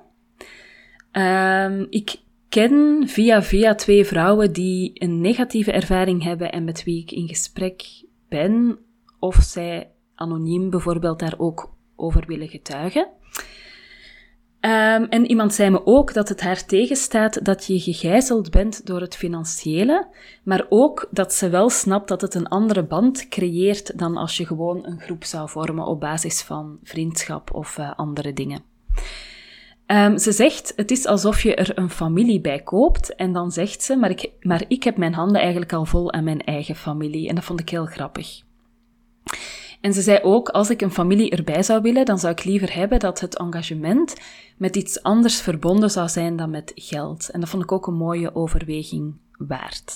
Um, 1.13 1.87
ik 1.91 2.17
ken 2.49 3.03
via 3.07 3.43
via 3.43 3.75
twee 3.75 4.05
vrouwen 4.05 4.53
die 4.53 4.91
een 4.95 5.21
negatieve 5.21 5.73
ervaring 5.73 6.23
hebben 6.23 6.53
en 6.53 6.65
met 6.65 6.85
wie 6.85 7.03
ik 7.03 7.11
in 7.11 7.29
gesprek 7.29 8.05
ben, 8.29 8.79
of 9.19 9.35
zij 9.35 9.91
anoniem 10.15 10.71
bijvoorbeeld 10.71 11.19
daar 11.19 11.35
ook 11.37 11.75
over 11.97 12.25
willen 12.27 12.49
getuigen. 12.49 13.09
Um, 14.65 15.05
en 15.05 15.27
iemand 15.27 15.55
zei 15.55 15.71
me 15.71 15.87
ook 15.87 16.15
dat 16.15 16.29
het 16.29 16.41
haar 16.41 16.65
tegenstaat 16.65 17.45
dat 17.45 17.67
je 17.67 17.81
gegijzeld 17.81 18.51
bent 18.51 18.87
door 18.87 19.01
het 19.01 19.17
financiële, 19.17 20.09
maar 20.45 20.67
ook 20.69 21.09
dat 21.11 21.33
ze 21.33 21.49
wel 21.49 21.71
snapt 21.71 22.09
dat 22.09 22.21
het 22.21 22.35
een 22.35 22.49
andere 22.49 22.85
band 22.85 23.29
creëert 23.29 23.99
dan 23.99 24.17
als 24.17 24.37
je 24.37 24.47
gewoon 24.47 24.87
een 24.87 25.01
groep 25.01 25.25
zou 25.25 25.49
vormen 25.49 25.87
op 25.87 26.01
basis 26.01 26.43
van 26.43 26.79
vriendschap 26.83 27.55
of 27.55 27.79
uh, 27.79 27.93
andere 27.97 28.33
dingen. 28.33 28.63
Um, 29.87 30.19
ze 30.19 30.33
zegt, 30.33 30.73
het 30.77 30.91
is 30.91 31.07
alsof 31.07 31.43
je 31.43 31.55
er 31.55 31.79
een 31.79 31.91
familie 31.91 32.41
bij 32.41 32.63
koopt. 32.63 33.15
En 33.15 33.33
dan 33.33 33.51
zegt 33.51 33.83
ze, 33.83 33.97
maar 33.97 34.11
ik, 34.11 34.31
maar 34.41 34.65
ik 34.69 34.83
heb 34.83 34.97
mijn 34.97 35.15
handen 35.15 35.41
eigenlijk 35.41 35.73
al 35.73 35.85
vol 35.85 36.13
aan 36.13 36.25
mijn 36.25 36.45
eigen 36.45 36.77
familie. 36.77 37.29
En 37.29 37.35
dat 37.35 37.45
vond 37.45 37.61
ik 37.61 37.69
heel 37.69 37.87
grappig. 37.87 38.43
En 39.85 39.93
ze 39.95 40.03
zei 40.03 40.19
ook, 40.23 40.49
als 40.49 40.71
ik 40.71 40.81
een 40.81 40.91
familie 40.91 41.31
erbij 41.31 41.63
zou 41.63 41.83
willen, 41.83 42.05
dan 42.05 42.19
zou 42.19 42.33
ik 42.33 42.45
liever 42.45 42.75
hebben 42.75 42.99
dat 42.99 43.21
het 43.21 43.39
engagement 43.39 44.15
met 44.57 44.77
iets 44.77 45.03
anders 45.03 45.41
verbonden 45.41 45.91
zou 45.91 46.09
zijn 46.09 46.37
dan 46.37 46.51
met 46.51 46.73
geld. 46.75 47.29
En 47.31 47.41
dat 47.41 47.49
vond 47.49 47.63
ik 47.63 47.73
ook 47.73 47.87
een 47.87 47.95
mooie 47.95 48.35
overweging 48.35 49.15
waard. 49.39 49.95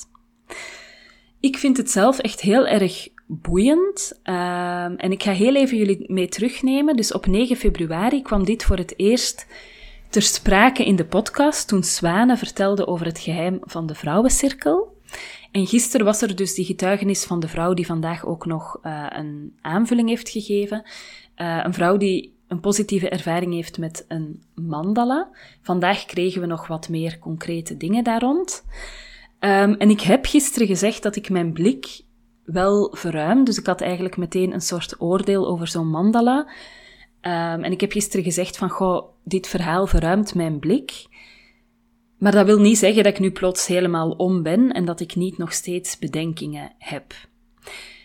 Ik 1.40 1.56
vind 1.56 1.76
het 1.76 1.90
zelf 1.90 2.18
echt 2.18 2.40
heel 2.40 2.66
erg 2.66 3.08
boeiend. 3.26 4.20
Um, 4.24 4.96
en 4.96 5.12
ik 5.12 5.22
ga 5.22 5.32
heel 5.32 5.54
even 5.54 5.76
jullie 5.76 6.12
mee 6.12 6.28
terugnemen. 6.28 6.96
Dus 6.96 7.12
op 7.12 7.26
9 7.26 7.56
februari 7.56 8.22
kwam 8.22 8.44
dit 8.44 8.64
voor 8.64 8.76
het 8.76 8.94
eerst 8.96 9.46
ter 10.10 10.22
sprake 10.22 10.84
in 10.84 10.96
de 10.96 11.06
podcast 11.06 11.68
toen 11.68 11.82
Swane 11.82 12.36
vertelde 12.36 12.86
over 12.86 13.06
het 13.06 13.18
geheim 13.18 13.58
van 13.62 13.86
de 13.86 13.94
vrouwencirkel. 13.94 14.96
En 15.50 15.66
gisteren 15.66 16.06
was 16.06 16.22
er 16.22 16.36
dus 16.36 16.54
die 16.54 16.64
getuigenis 16.64 17.24
van 17.24 17.40
de 17.40 17.48
vrouw 17.48 17.74
die 17.74 17.86
vandaag 17.86 18.26
ook 18.26 18.46
nog 18.46 18.78
uh, 18.82 19.06
een 19.08 19.56
aanvulling 19.60 20.08
heeft 20.08 20.28
gegeven. 20.28 20.82
Uh, 21.36 21.60
een 21.64 21.74
vrouw 21.74 21.96
die 21.96 22.36
een 22.48 22.60
positieve 22.60 23.08
ervaring 23.08 23.52
heeft 23.52 23.78
met 23.78 24.04
een 24.08 24.42
mandala. 24.54 25.28
Vandaag 25.62 26.04
kregen 26.04 26.40
we 26.40 26.46
nog 26.46 26.66
wat 26.66 26.88
meer 26.88 27.18
concrete 27.18 27.76
dingen 27.76 28.04
daar 28.04 28.20
rond. 28.20 28.64
Um, 29.40 29.74
en 29.74 29.90
ik 29.90 30.00
heb 30.00 30.26
gisteren 30.26 30.66
gezegd 30.66 31.02
dat 31.02 31.16
ik 31.16 31.30
mijn 31.30 31.52
blik 31.52 32.00
wel 32.44 32.94
verruim. 32.96 33.44
Dus 33.44 33.58
ik 33.58 33.66
had 33.66 33.80
eigenlijk 33.80 34.16
meteen 34.16 34.52
een 34.52 34.60
soort 34.60 35.00
oordeel 35.00 35.48
over 35.48 35.68
zo'n 35.68 35.88
mandala. 35.88 36.38
Um, 37.22 37.64
en 37.64 37.72
ik 37.72 37.80
heb 37.80 37.92
gisteren 37.92 38.24
gezegd 38.24 38.56
van, 38.56 38.70
goh, 38.70 39.08
dit 39.24 39.46
verhaal 39.46 39.86
verruimt 39.86 40.34
mijn 40.34 40.58
blik. 40.58 41.06
Maar 42.18 42.32
dat 42.32 42.46
wil 42.46 42.60
niet 42.60 42.78
zeggen 42.78 43.02
dat 43.02 43.12
ik 43.12 43.18
nu 43.18 43.30
plots 43.30 43.66
helemaal 43.66 44.10
om 44.10 44.42
ben 44.42 44.72
en 44.72 44.84
dat 44.84 45.00
ik 45.00 45.16
niet 45.16 45.38
nog 45.38 45.52
steeds 45.52 45.98
bedenkingen 45.98 46.72
heb. 46.78 47.14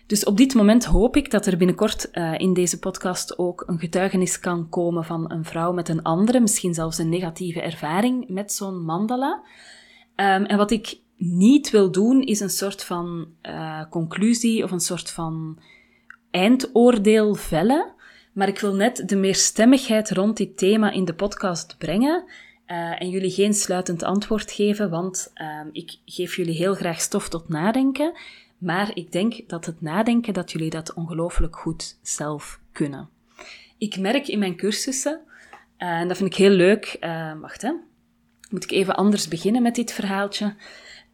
Dus 0.07 0.23
op 0.23 0.37
dit 0.37 0.53
moment 0.53 0.85
hoop 0.85 1.15
ik 1.15 1.31
dat 1.31 1.45
er 1.45 1.57
binnenkort 1.57 2.09
uh, 2.13 2.33
in 2.37 2.53
deze 2.53 2.79
podcast 2.79 3.37
ook 3.37 3.63
een 3.67 3.79
getuigenis 3.79 4.39
kan 4.39 4.69
komen 4.69 5.05
van 5.05 5.31
een 5.31 5.45
vrouw 5.45 5.73
met 5.73 5.89
een 5.89 6.01
andere, 6.01 6.39
misschien 6.39 6.73
zelfs 6.73 6.97
een 6.97 7.09
negatieve 7.09 7.61
ervaring 7.61 8.29
met 8.29 8.51
zo'n 8.51 8.83
mandala. 8.83 9.41
Um, 10.15 10.45
en 10.45 10.57
wat 10.57 10.71
ik 10.71 10.97
niet 11.17 11.69
wil 11.69 11.91
doen, 11.91 12.21
is 12.21 12.39
een 12.39 12.49
soort 12.49 12.83
van 12.83 13.27
uh, 13.41 13.81
conclusie 13.89 14.63
of 14.63 14.71
een 14.71 14.79
soort 14.79 15.09
van 15.09 15.59
eindoordeel 16.31 17.33
vellen. 17.35 17.91
Maar 18.33 18.47
ik 18.47 18.59
wil 18.59 18.73
net 18.73 19.03
de 19.09 19.15
meerstemmigheid 19.15 20.11
rond 20.11 20.37
dit 20.37 20.57
thema 20.57 20.91
in 20.91 21.05
de 21.05 21.13
podcast 21.13 21.75
brengen. 21.77 22.23
Uh, 22.67 23.01
en 23.01 23.09
jullie 23.09 23.31
geen 23.31 23.53
sluitend 23.53 24.03
antwoord 24.03 24.51
geven, 24.51 24.89
want 24.89 25.31
uh, 25.35 25.59
ik 25.71 25.95
geef 26.05 26.35
jullie 26.35 26.55
heel 26.55 26.73
graag 26.73 27.01
stof 27.01 27.29
tot 27.29 27.49
nadenken. 27.49 28.13
Maar 28.57 28.91
ik 28.93 29.11
denk 29.11 29.49
dat 29.49 29.65
het 29.65 29.81
nadenken, 29.81 30.33
dat 30.33 30.51
jullie 30.51 30.69
dat 30.69 30.93
ongelooflijk 30.93 31.55
goed 31.55 31.97
zelf 32.01 32.59
kunnen. 32.71 33.09
Ik 33.77 33.99
merk 33.99 34.27
in 34.27 34.39
mijn 34.39 34.55
cursussen, 34.55 35.19
uh, 35.77 35.87
en 35.87 36.07
dat 36.07 36.17
vind 36.17 36.29
ik 36.29 36.37
heel 36.37 36.49
leuk, 36.49 36.97
wacht 37.41 37.61
hè, 37.61 37.71
moet 38.49 38.63
ik 38.63 38.71
even 38.71 38.95
anders 38.95 39.27
beginnen 39.27 39.61
met 39.61 39.75
dit 39.75 39.91
verhaaltje. 39.91 40.55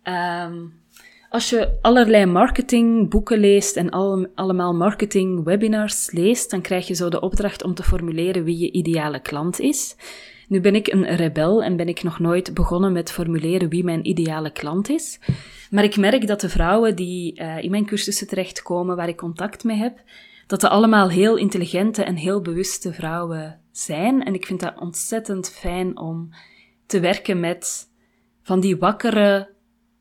Um, 0.03 0.77
als 1.29 1.49
je 1.49 1.77
allerlei 1.81 2.25
marketingboeken 2.25 3.39
leest 3.39 3.75
en 3.75 3.89
al, 3.89 4.27
allemaal 4.35 4.73
marketing 4.73 5.43
webinars 5.43 6.11
leest, 6.11 6.51
dan 6.51 6.61
krijg 6.61 6.87
je 6.87 6.93
zo 6.93 7.09
de 7.09 7.21
opdracht 7.21 7.63
om 7.63 7.73
te 7.73 7.83
formuleren 7.83 8.43
wie 8.43 8.57
je 8.57 8.71
ideale 8.71 9.19
klant 9.19 9.59
is. 9.59 9.95
Nu 10.49 10.61
ben 10.61 10.75
ik 10.75 10.87
een 10.87 11.15
rebel 11.15 11.63
en 11.63 11.75
ben 11.75 11.87
ik 11.87 12.03
nog 12.03 12.19
nooit 12.19 12.53
begonnen 12.53 12.91
met 12.91 13.11
formuleren 13.11 13.69
wie 13.69 13.83
mijn 13.83 14.07
ideale 14.07 14.51
klant 14.51 14.89
is. 14.89 15.19
Maar 15.69 15.83
ik 15.83 15.97
merk 15.97 16.27
dat 16.27 16.41
de 16.41 16.49
vrouwen 16.49 16.95
die 16.95 17.39
uh, 17.39 17.63
in 17.63 17.71
mijn 17.71 17.85
cursussen 17.85 18.27
terechtkomen, 18.27 18.95
waar 18.95 19.07
ik 19.07 19.17
contact 19.17 19.63
mee 19.63 19.77
heb, 19.77 20.01
dat 20.47 20.61
ze 20.61 20.69
allemaal 20.69 21.09
heel 21.09 21.37
intelligente 21.37 22.03
en 22.03 22.15
heel 22.15 22.41
bewuste 22.41 22.93
vrouwen 22.93 23.61
zijn. 23.71 24.23
En 24.23 24.33
ik 24.33 24.45
vind 24.45 24.59
dat 24.59 24.79
ontzettend 24.79 25.49
fijn 25.49 25.97
om 25.97 26.29
te 26.85 26.99
werken 26.99 27.39
met 27.39 27.89
van 28.41 28.59
die 28.59 28.77
wakkere, 28.77 29.49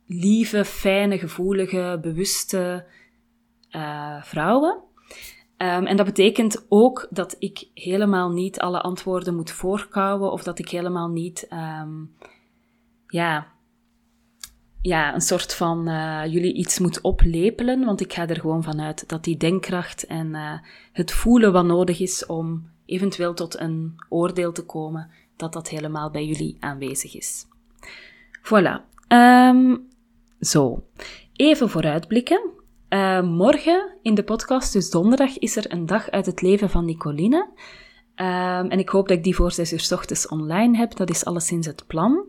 lieve, 0.07 0.65
fijne, 0.65 1.19
gevoelige, 1.19 1.99
bewuste 2.03 2.87
uh, 3.71 4.23
vrouwen. 4.23 4.83
Um, 5.63 5.87
en 5.87 5.97
dat 5.97 6.07
betekent 6.07 6.67
ook 6.69 7.07
dat 7.11 7.37
ik 7.39 7.69
helemaal 7.75 8.31
niet 8.31 8.61
alle 8.61 8.81
antwoorden 8.81 9.37
moet 9.37 9.51
voorkouwen 9.51 10.33
of 10.33 10.43
dat 10.43 10.59
ik 10.59 10.69
helemaal 10.69 11.09
niet, 11.09 11.49
um, 11.53 12.15
ja, 13.07 13.47
ja, 14.83 15.15
een 15.15 15.21
soort 15.21 15.55
van 15.55 15.89
uh, 15.89 16.23
jullie 16.27 16.55
iets 16.55 16.79
moet 16.79 17.01
oplepelen, 17.01 17.85
want 17.85 18.01
ik 18.01 18.13
ga 18.13 18.29
er 18.29 18.41
gewoon 18.41 18.63
vanuit 18.63 19.09
dat 19.09 19.25
die 19.25 19.37
denkkracht 19.37 20.07
en 20.07 20.27
uh, 20.27 20.59
het 20.93 21.13
voelen 21.13 21.53
wat 21.53 21.65
nodig 21.65 22.01
is 22.01 22.27
om 22.27 22.71
eventueel 22.87 23.35
tot 23.35 23.59
een 23.59 23.95
oordeel 24.09 24.53
te 24.53 24.65
komen, 24.65 25.11
dat 25.37 25.53
dat 25.53 25.69
helemaal 25.69 26.11
bij 26.11 26.25
jullie 26.27 26.57
aanwezig 26.61 27.17
is. 27.17 27.47
Voilà. 28.43 28.81
Um, 29.09 29.89
zo, 30.41 30.85
even 31.33 31.69
vooruitblikken. 31.69 32.57
Uh, 32.89 33.23
morgen 33.23 33.97
in 34.03 34.15
de 34.15 34.23
podcast, 34.23 34.73
dus 34.73 34.91
donderdag, 34.91 35.39
is 35.39 35.57
er 35.57 35.73
een 35.73 35.87
dag 35.87 36.11
uit 36.11 36.27
het 36.27 36.43
leven 36.43 36.71
van 36.71 36.85
Nicoline. 36.85 37.49
Uh, 38.17 38.59
en 38.59 38.79
ik 38.79 38.89
hoop 38.89 39.09
dat 39.09 39.17
ik 39.17 39.25
die 39.25 39.35
voor 39.35 39.53
6 39.53 39.73
uur 39.73 39.81
s 39.81 39.93
ochtends 39.93 40.29
online 40.29 40.77
heb. 40.77 40.97
Dat 40.97 41.11
is 41.11 41.25
alleszins 41.25 41.67
het 41.67 41.87
plan. 41.87 42.25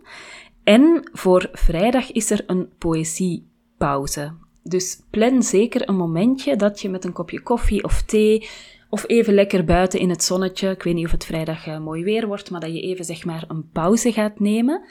En 0.63 1.09
voor 1.11 1.49
vrijdag 1.51 2.11
is 2.11 2.31
er 2.31 2.43
een 2.47 2.69
poëziepauze. 2.77 4.33
Dus 4.63 5.01
plan 5.09 5.43
zeker 5.43 5.89
een 5.89 5.95
momentje 5.95 6.55
dat 6.55 6.81
je 6.81 6.89
met 6.89 7.05
een 7.05 7.13
kopje 7.13 7.41
koffie 7.41 7.83
of 7.83 8.01
thee 8.01 8.49
of 8.89 9.03
even 9.07 9.33
lekker 9.33 9.63
buiten 9.65 9.99
in 9.99 10.09
het 10.09 10.23
zonnetje, 10.23 10.69
ik 10.69 10.83
weet 10.83 10.93
niet 10.93 11.05
of 11.05 11.11
het 11.11 11.25
vrijdag 11.25 11.67
uh, 11.67 11.79
mooi 11.79 12.03
weer 12.03 12.27
wordt, 12.27 12.51
maar 12.51 12.59
dat 12.59 12.73
je 12.73 12.81
even 12.81 13.05
zeg 13.05 13.25
maar 13.25 13.45
een 13.47 13.69
pauze 13.71 14.11
gaat 14.11 14.39
nemen. 14.39 14.81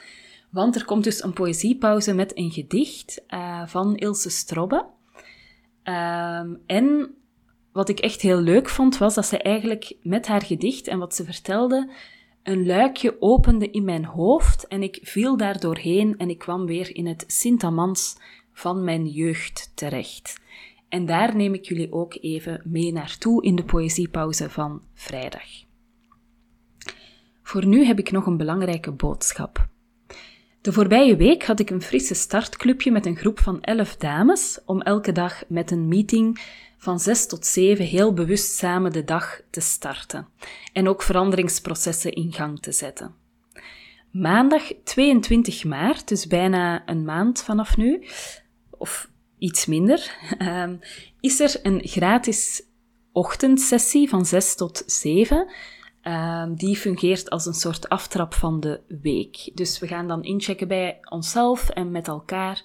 Want 0.51 0.75
er 0.75 0.85
komt 0.85 1.03
dus 1.03 1.23
een 1.23 1.33
poëziepauze 1.33 2.13
met 2.13 2.37
een 2.37 2.51
gedicht 2.51 3.23
uh, 3.29 3.61
van 3.65 3.95
Ilse 3.95 4.29
Strobbe. 4.29 4.85
Um, 5.89 6.61
en 6.65 7.15
wat 7.71 7.89
ik 7.89 7.99
echt 7.99 8.21
heel 8.21 8.39
leuk 8.39 8.69
vond, 8.69 8.97
was 8.97 9.15
dat 9.15 9.25
ze 9.25 9.37
eigenlijk 9.37 9.95
met 10.01 10.27
haar 10.27 10.41
gedicht 10.41 10.87
en 10.87 10.99
wat 10.99 11.15
ze 11.15 11.25
vertelde, 11.25 11.91
een 12.43 12.65
luikje 12.65 13.21
opende 13.21 13.69
in 13.69 13.83
mijn 13.83 14.05
hoofd 14.05 14.67
en 14.67 14.83
ik 14.83 14.99
viel 15.01 15.37
daar 15.37 15.59
doorheen 15.59 16.17
en 16.17 16.29
ik 16.29 16.37
kwam 16.37 16.65
weer 16.65 16.95
in 16.95 17.07
het 17.07 17.23
Sint-Amans 17.27 18.17
van 18.53 18.83
mijn 18.83 19.07
jeugd 19.07 19.71
terecht. 19.75 20.41
En 20.89 21.05
daar 21.05 21.35
neem 21.35 21.53
ik 21.53 21.65
jullie 21.65 21.93
ook 21.93 22.17
even 22.21 22.61
mee 22.65 22.91
naartoe 22.91 23.43
in 23.43 23.55
de 23.55 23.63
poëziepauze 23.63 24.49
van 24.49 24.81
vrijdag. 24.93 25.47
Voor 27.43 27.65
nu 27.65 27.85
heb 27.85 27.99
ik 27.99 28.11
nog 28.11 28.25
een 28.25 28.37
belangrijke 28.37 28.91
boodschap. 28.91 29.68
De 30.61 30.73
voorbije 30.73 31.15
week 31.15 31.45
had 31.45 31.59
ik 31.59 31.69
een 31.69 31.81
frisse 31.81 32.13
startclubje 32.13 32.91
met 32.91 33.05
een 33.05 33.15
groep 33.15 33.39
van 33.39 33.61
elf 33.61 33.95
dames 33.95 34.59
om 34.65 34.81
elke 34.81 35.11
dag 35.11 35.43
met 35.47 35.71
een 35.71 35.87
meeting 35.87 36.41
van 36.77 36.99
zes 36.99 37.27
tot 37.27 37.45
zeven 37.45 37.85
heel 37.85 38.13
bewust 38.13 38.55
samen 38.55 38.91
de 38.91 39.03
dag 39.03 39.41
te 39.49 39.59
starten 39.59 40.27
en 40.73 40.87
ook 40.87 41.01
veranderingsprocessen 41.01 42.11
in 42.11 42.33
gang 42.33 42.59
te 42.59 42.71
zetten. 42.71 43.15
Maandag 44.11 44.71
22 44.83 45.63
maart, 45.63 46.07
dus 46.07 46.27
bijna 46.27 46.89
een 46.89 47.05
maand 47.05 47.41
vanaf 47.43 47.77
nu, 47.77 48.05
of 48.69 49.09
iets 49.37 49.65
minder, 49.65 50.17
ehm, 50.37 50.75
is 51.19 51.39
er 51.39 51.59
een 51.63 51.81
gratis 51.83 52.63
ochtendsessie 53.11 54.09
van 54.09 54.25
6 54.25 54.55
tot 54.55 54.83
7 54.85 55.51
Ehm, 56.01 56.53
die 56.53 56.75
fungeert 56.75 57.29
als 57.29 57.45
een 57.45 57.53
soort 57.53 57.89
aftrap 57.89 58.33
van 58.33 58.59
de 58.59 58.79
week. 59.01 59.51
Dus 59.53 59.79
we 59.79 59.87
gaan 59.87 60.07
dan 60.07 60.23
inchecken 60.23 60.67
bij 60.67 60.97
onszelf 61.09 61.69
en 61.69 61.91
met 61.91 62.07
elkaar. 62.07 62.63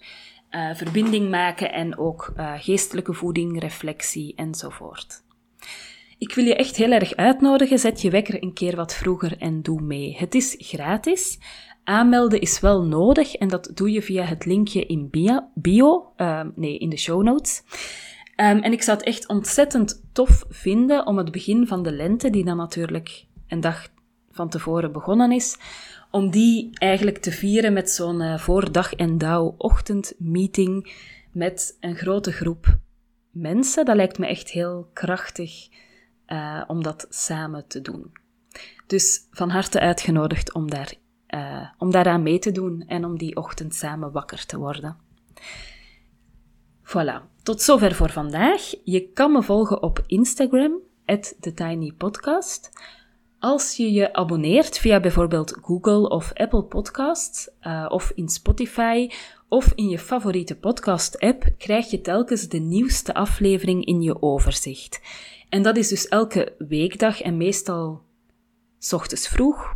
Uh, 0.51 0.75
verbinding 0.75 1.31
maken 1.31 1.73
en 1.73 1.99
ook 1.99 2.33
uh, 2.37 2.53
geestelijke 2.57 3.13
voeding, 3.13 3.61
reflectie 3.61 4.35
enzovoort. 4.37 5.23
Ik 6.19 6.35
wil 6.35 6.45
je 6.45 6.57
echt 6.57 6.77
heel 6.77 6.91
erg 6.91 7.15
uitnodigen. 7.15 7.79
Zet 7.79 8.03
je 8.03 8.11
wekker 8.11 8.43
een 8.43 8.53
keer 8.53 8.77
wat 8.77 8.95
vroeger 8.95 9.39
en 9.39 9.63
doe 9.63 9.81
mee. 9.81 10.17
Het 10.17 10.35
is 10.35 10.55
gratis. 10.59 11.39
Aanmelden 11.85 12.41
is 12.41 12.61
wel 12.61 12.83
nodig 12.83 13.35
en 13.35 13.49
dat 13.49 13.71
doe 13.75 13.91
je 13.91 14.03
via 14.03 14.25
het 14.25 14.45
linkje 14.45 14.87
in 14.87 15.11
bio, 15.11 15.41
bio 15.55 16.13
uh, 16.17 16.41
nee, 16.55 16.79
in 16.79 16.89
de 16.89 16.99
show 16.99 17.23
notes. 17.23 17.63
Um, 18.37 18.59
en 18.59 18.73
ik 18.73 18.83
zou 18.83 18.97
het 18.97 19.07
echt 19.07 19.29
ontzettend 19.29 20.03
tof 20.13 20.45
vinden 20.49 21.07
om 21.07 21.19
het 21.19 21.33
begin 21.33 21.67
van 21.67 21.83
de 21.83 21.93
lente, 21.93 22.31
die 22.31 22.45
dan 22.45 22.57
natuurlijk 22.57 23.27
een 23.49 23.61
dag 23.61 23.89
van 24.31 24.49
tevoren 24.49 24.93
begonnen 24.93 25.33
is, 25.33 25.57
om 26.11 26.31
die 26.31 26.71
eigenlijk 26.73 27.19
te 27.19 27.33
vieren 27.33 27.73
met 27.73 27.91
zo'n 27.91 28.21
uh, 28.21 28.39
voordag 28.39 28.95
en 28.95 29.19
dauw 29.19 29.55
ochtendmeeting 29.59 30.93
met 31.33 31.77
een 31.81 31.97
grote 31.97 32.33
groep 32.33 32.79
mensen. 33.31 33.85
Dat 33.85 33.97
lijkt 33.97 34.19
me 34.19 34.27
echt 34.27 34.51
heel 34.51 34.91
krachtig 34.93 35.69
uh, 36.27 36.65
om 36.67 36.83
dat 36.83 37.07
samen 37.09 37.67
te 37.67 37.81
doen. 37.81 38.13
Dus 38.87 39.27
van 39.31 39.51
harte 39.51 39.81
uitgenodigd 39.81 40.55
om, 40.55 40.71
daar, 40.71 40.95
uh, 41.29 41.69
om 41.79 41.91
daaraan 41.91 42.23
mee 42.23 42.39
te 42.39 42.53
doen 42.53 42.85
en 42.87 43.05
om 43.05 43.19
die 43.19 43.37
ochtend 43.37 43.75
samen 43.75 44.13
wakker 44.13 44.47
te 44.47 44.59
worden. 44.59 44.97
Voilà, 46.85 47.43
tot 47.43 47.63
zover 47.63 47.95
voor 47.95 48.11
vandaag. 48.11 48.75
Je 48.85 49.09
kan 49.09 49.33
me 49.33 49.43
volgen 49.43 49.83
op 49.83 50.03
Instagram, 50.07 50.73
TheTinyPodcast. 51.41 52.71
Als 53.39 53.77
je 53.77 53.93
je 53.93 54.13
abonneert 54.13 54.79
via 54.79 55.01
bijvoorbeeld 55.01 55.59
Google 55.63 56.09
of 56.09 56.33
Apple 56.33 56.63
Podcasts, 56.63 57.51
uh, 57.63 57.87
of 57.89 58.13
in 58.15 58.29
Spotify, 58.29 59.11
of 59.49 59.73
in 59.75 59.89
je 59.89 59.99
favoriete 59.99 60.57
podcast-app, 60.57 61.45
krijg 61.59 61.91
je 61.91 62.01
telkens 62.01 62.49
de 62.49 62.59
nieuwste 62.59 63.15
aflevering 63.15 63.85
in 63.85 64.03
je 64.03 64.23
overzicht. 64.23 65.01
En 65.49 65.63
dat 65.63 65.77
is 65.77 65.89
dus 65.89 66.09
elke 66.09 66.55
weekdag 66.59 67.21
en 67.21 67.37
meestal 67.37 68.03
s 68.79 68.93
ochtends 68.93 69.29
vroeg. 69.29 69.75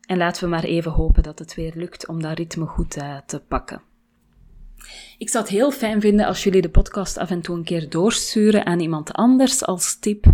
En 0.00 0.16
laten 0.16 0.44
we 0.44 0.50
maar 0.50 0.64
even 0.64 0.92
hopen 0.92 1.22
dat 1.22 1.38
het 1.38 1.54
weer 1.54 1.72
lukt 1.74 2.06
om 2.06 2.22
dat 2.22 2.38
ritme 2.38 2.66
goed 2.66 2.96
uh, 2.96 3.16
te 3.26 3.40
pakken. 3.40 3.85
Ik 5.18 5.28
zou 5.28 5.44
het 5.44 5.52
heel 5.52 5.70
fijn 5.70 6.00
vinden 6.00 6.26
als 6.26 6.44
jullie 6.44 6.62
de 6.62 6.68
podcast 6.68 7.18
af 7.18 7.30
en 7.30 7.40
toe 7.40 7.56
een 7.56 7.64
keer 7.64 7.88
doorsturen 7.88 8.66
aan 8.66 8.80
iemand 8.80 9.12
anders 9.12 9.64
als 9.64 9.98
tip. 9.98 10.26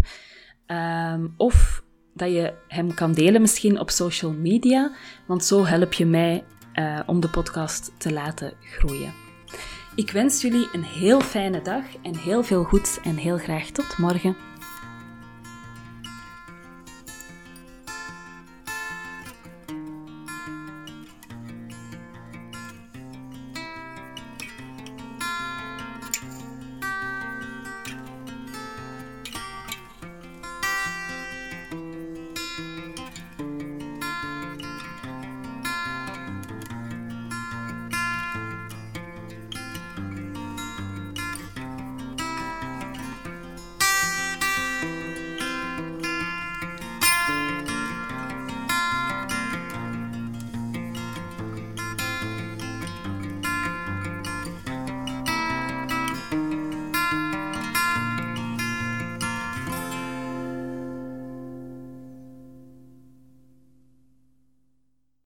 Um, 0.67 1.35
of 1.37 1.83
dat 2.15 2.33
je 2.33 2.55
hem 2.69 2.95
kan 2.95 3.13
delen 3.13 3.41
misschien 3.41 3.81
op 3.81 3.91
social 3.91 4.33
media, 4.33 4.91
want 5.27 5.45
zo 5.45 5.65
help 5.65 5.93
je 5.93 6.07
mij 6.07 6.45
uh, 6.75 7.01
om 7.07 7.21
de 7.21 7.29
podcast 7.29 7.93
te 7.99 8.13
laten 8.13 8.53
groeien. 8.61 9.13
Ik 9.95 10.11
wens 10.11 10.43
jullie 10.43 10.69
een 10.73 10.85
heel 10.85 11.21
fijne 11.21 11.63
dag 11.63 11.85
en 12.03 12.17
heel 12.17 12.43
veel 12.43 12.65
goeds 12.65 13.01
en 13.01 13.17
heel 13.17 13.39
graag 13.39 13.67
tot 13.67 13.99
morgen. 13.99 14.52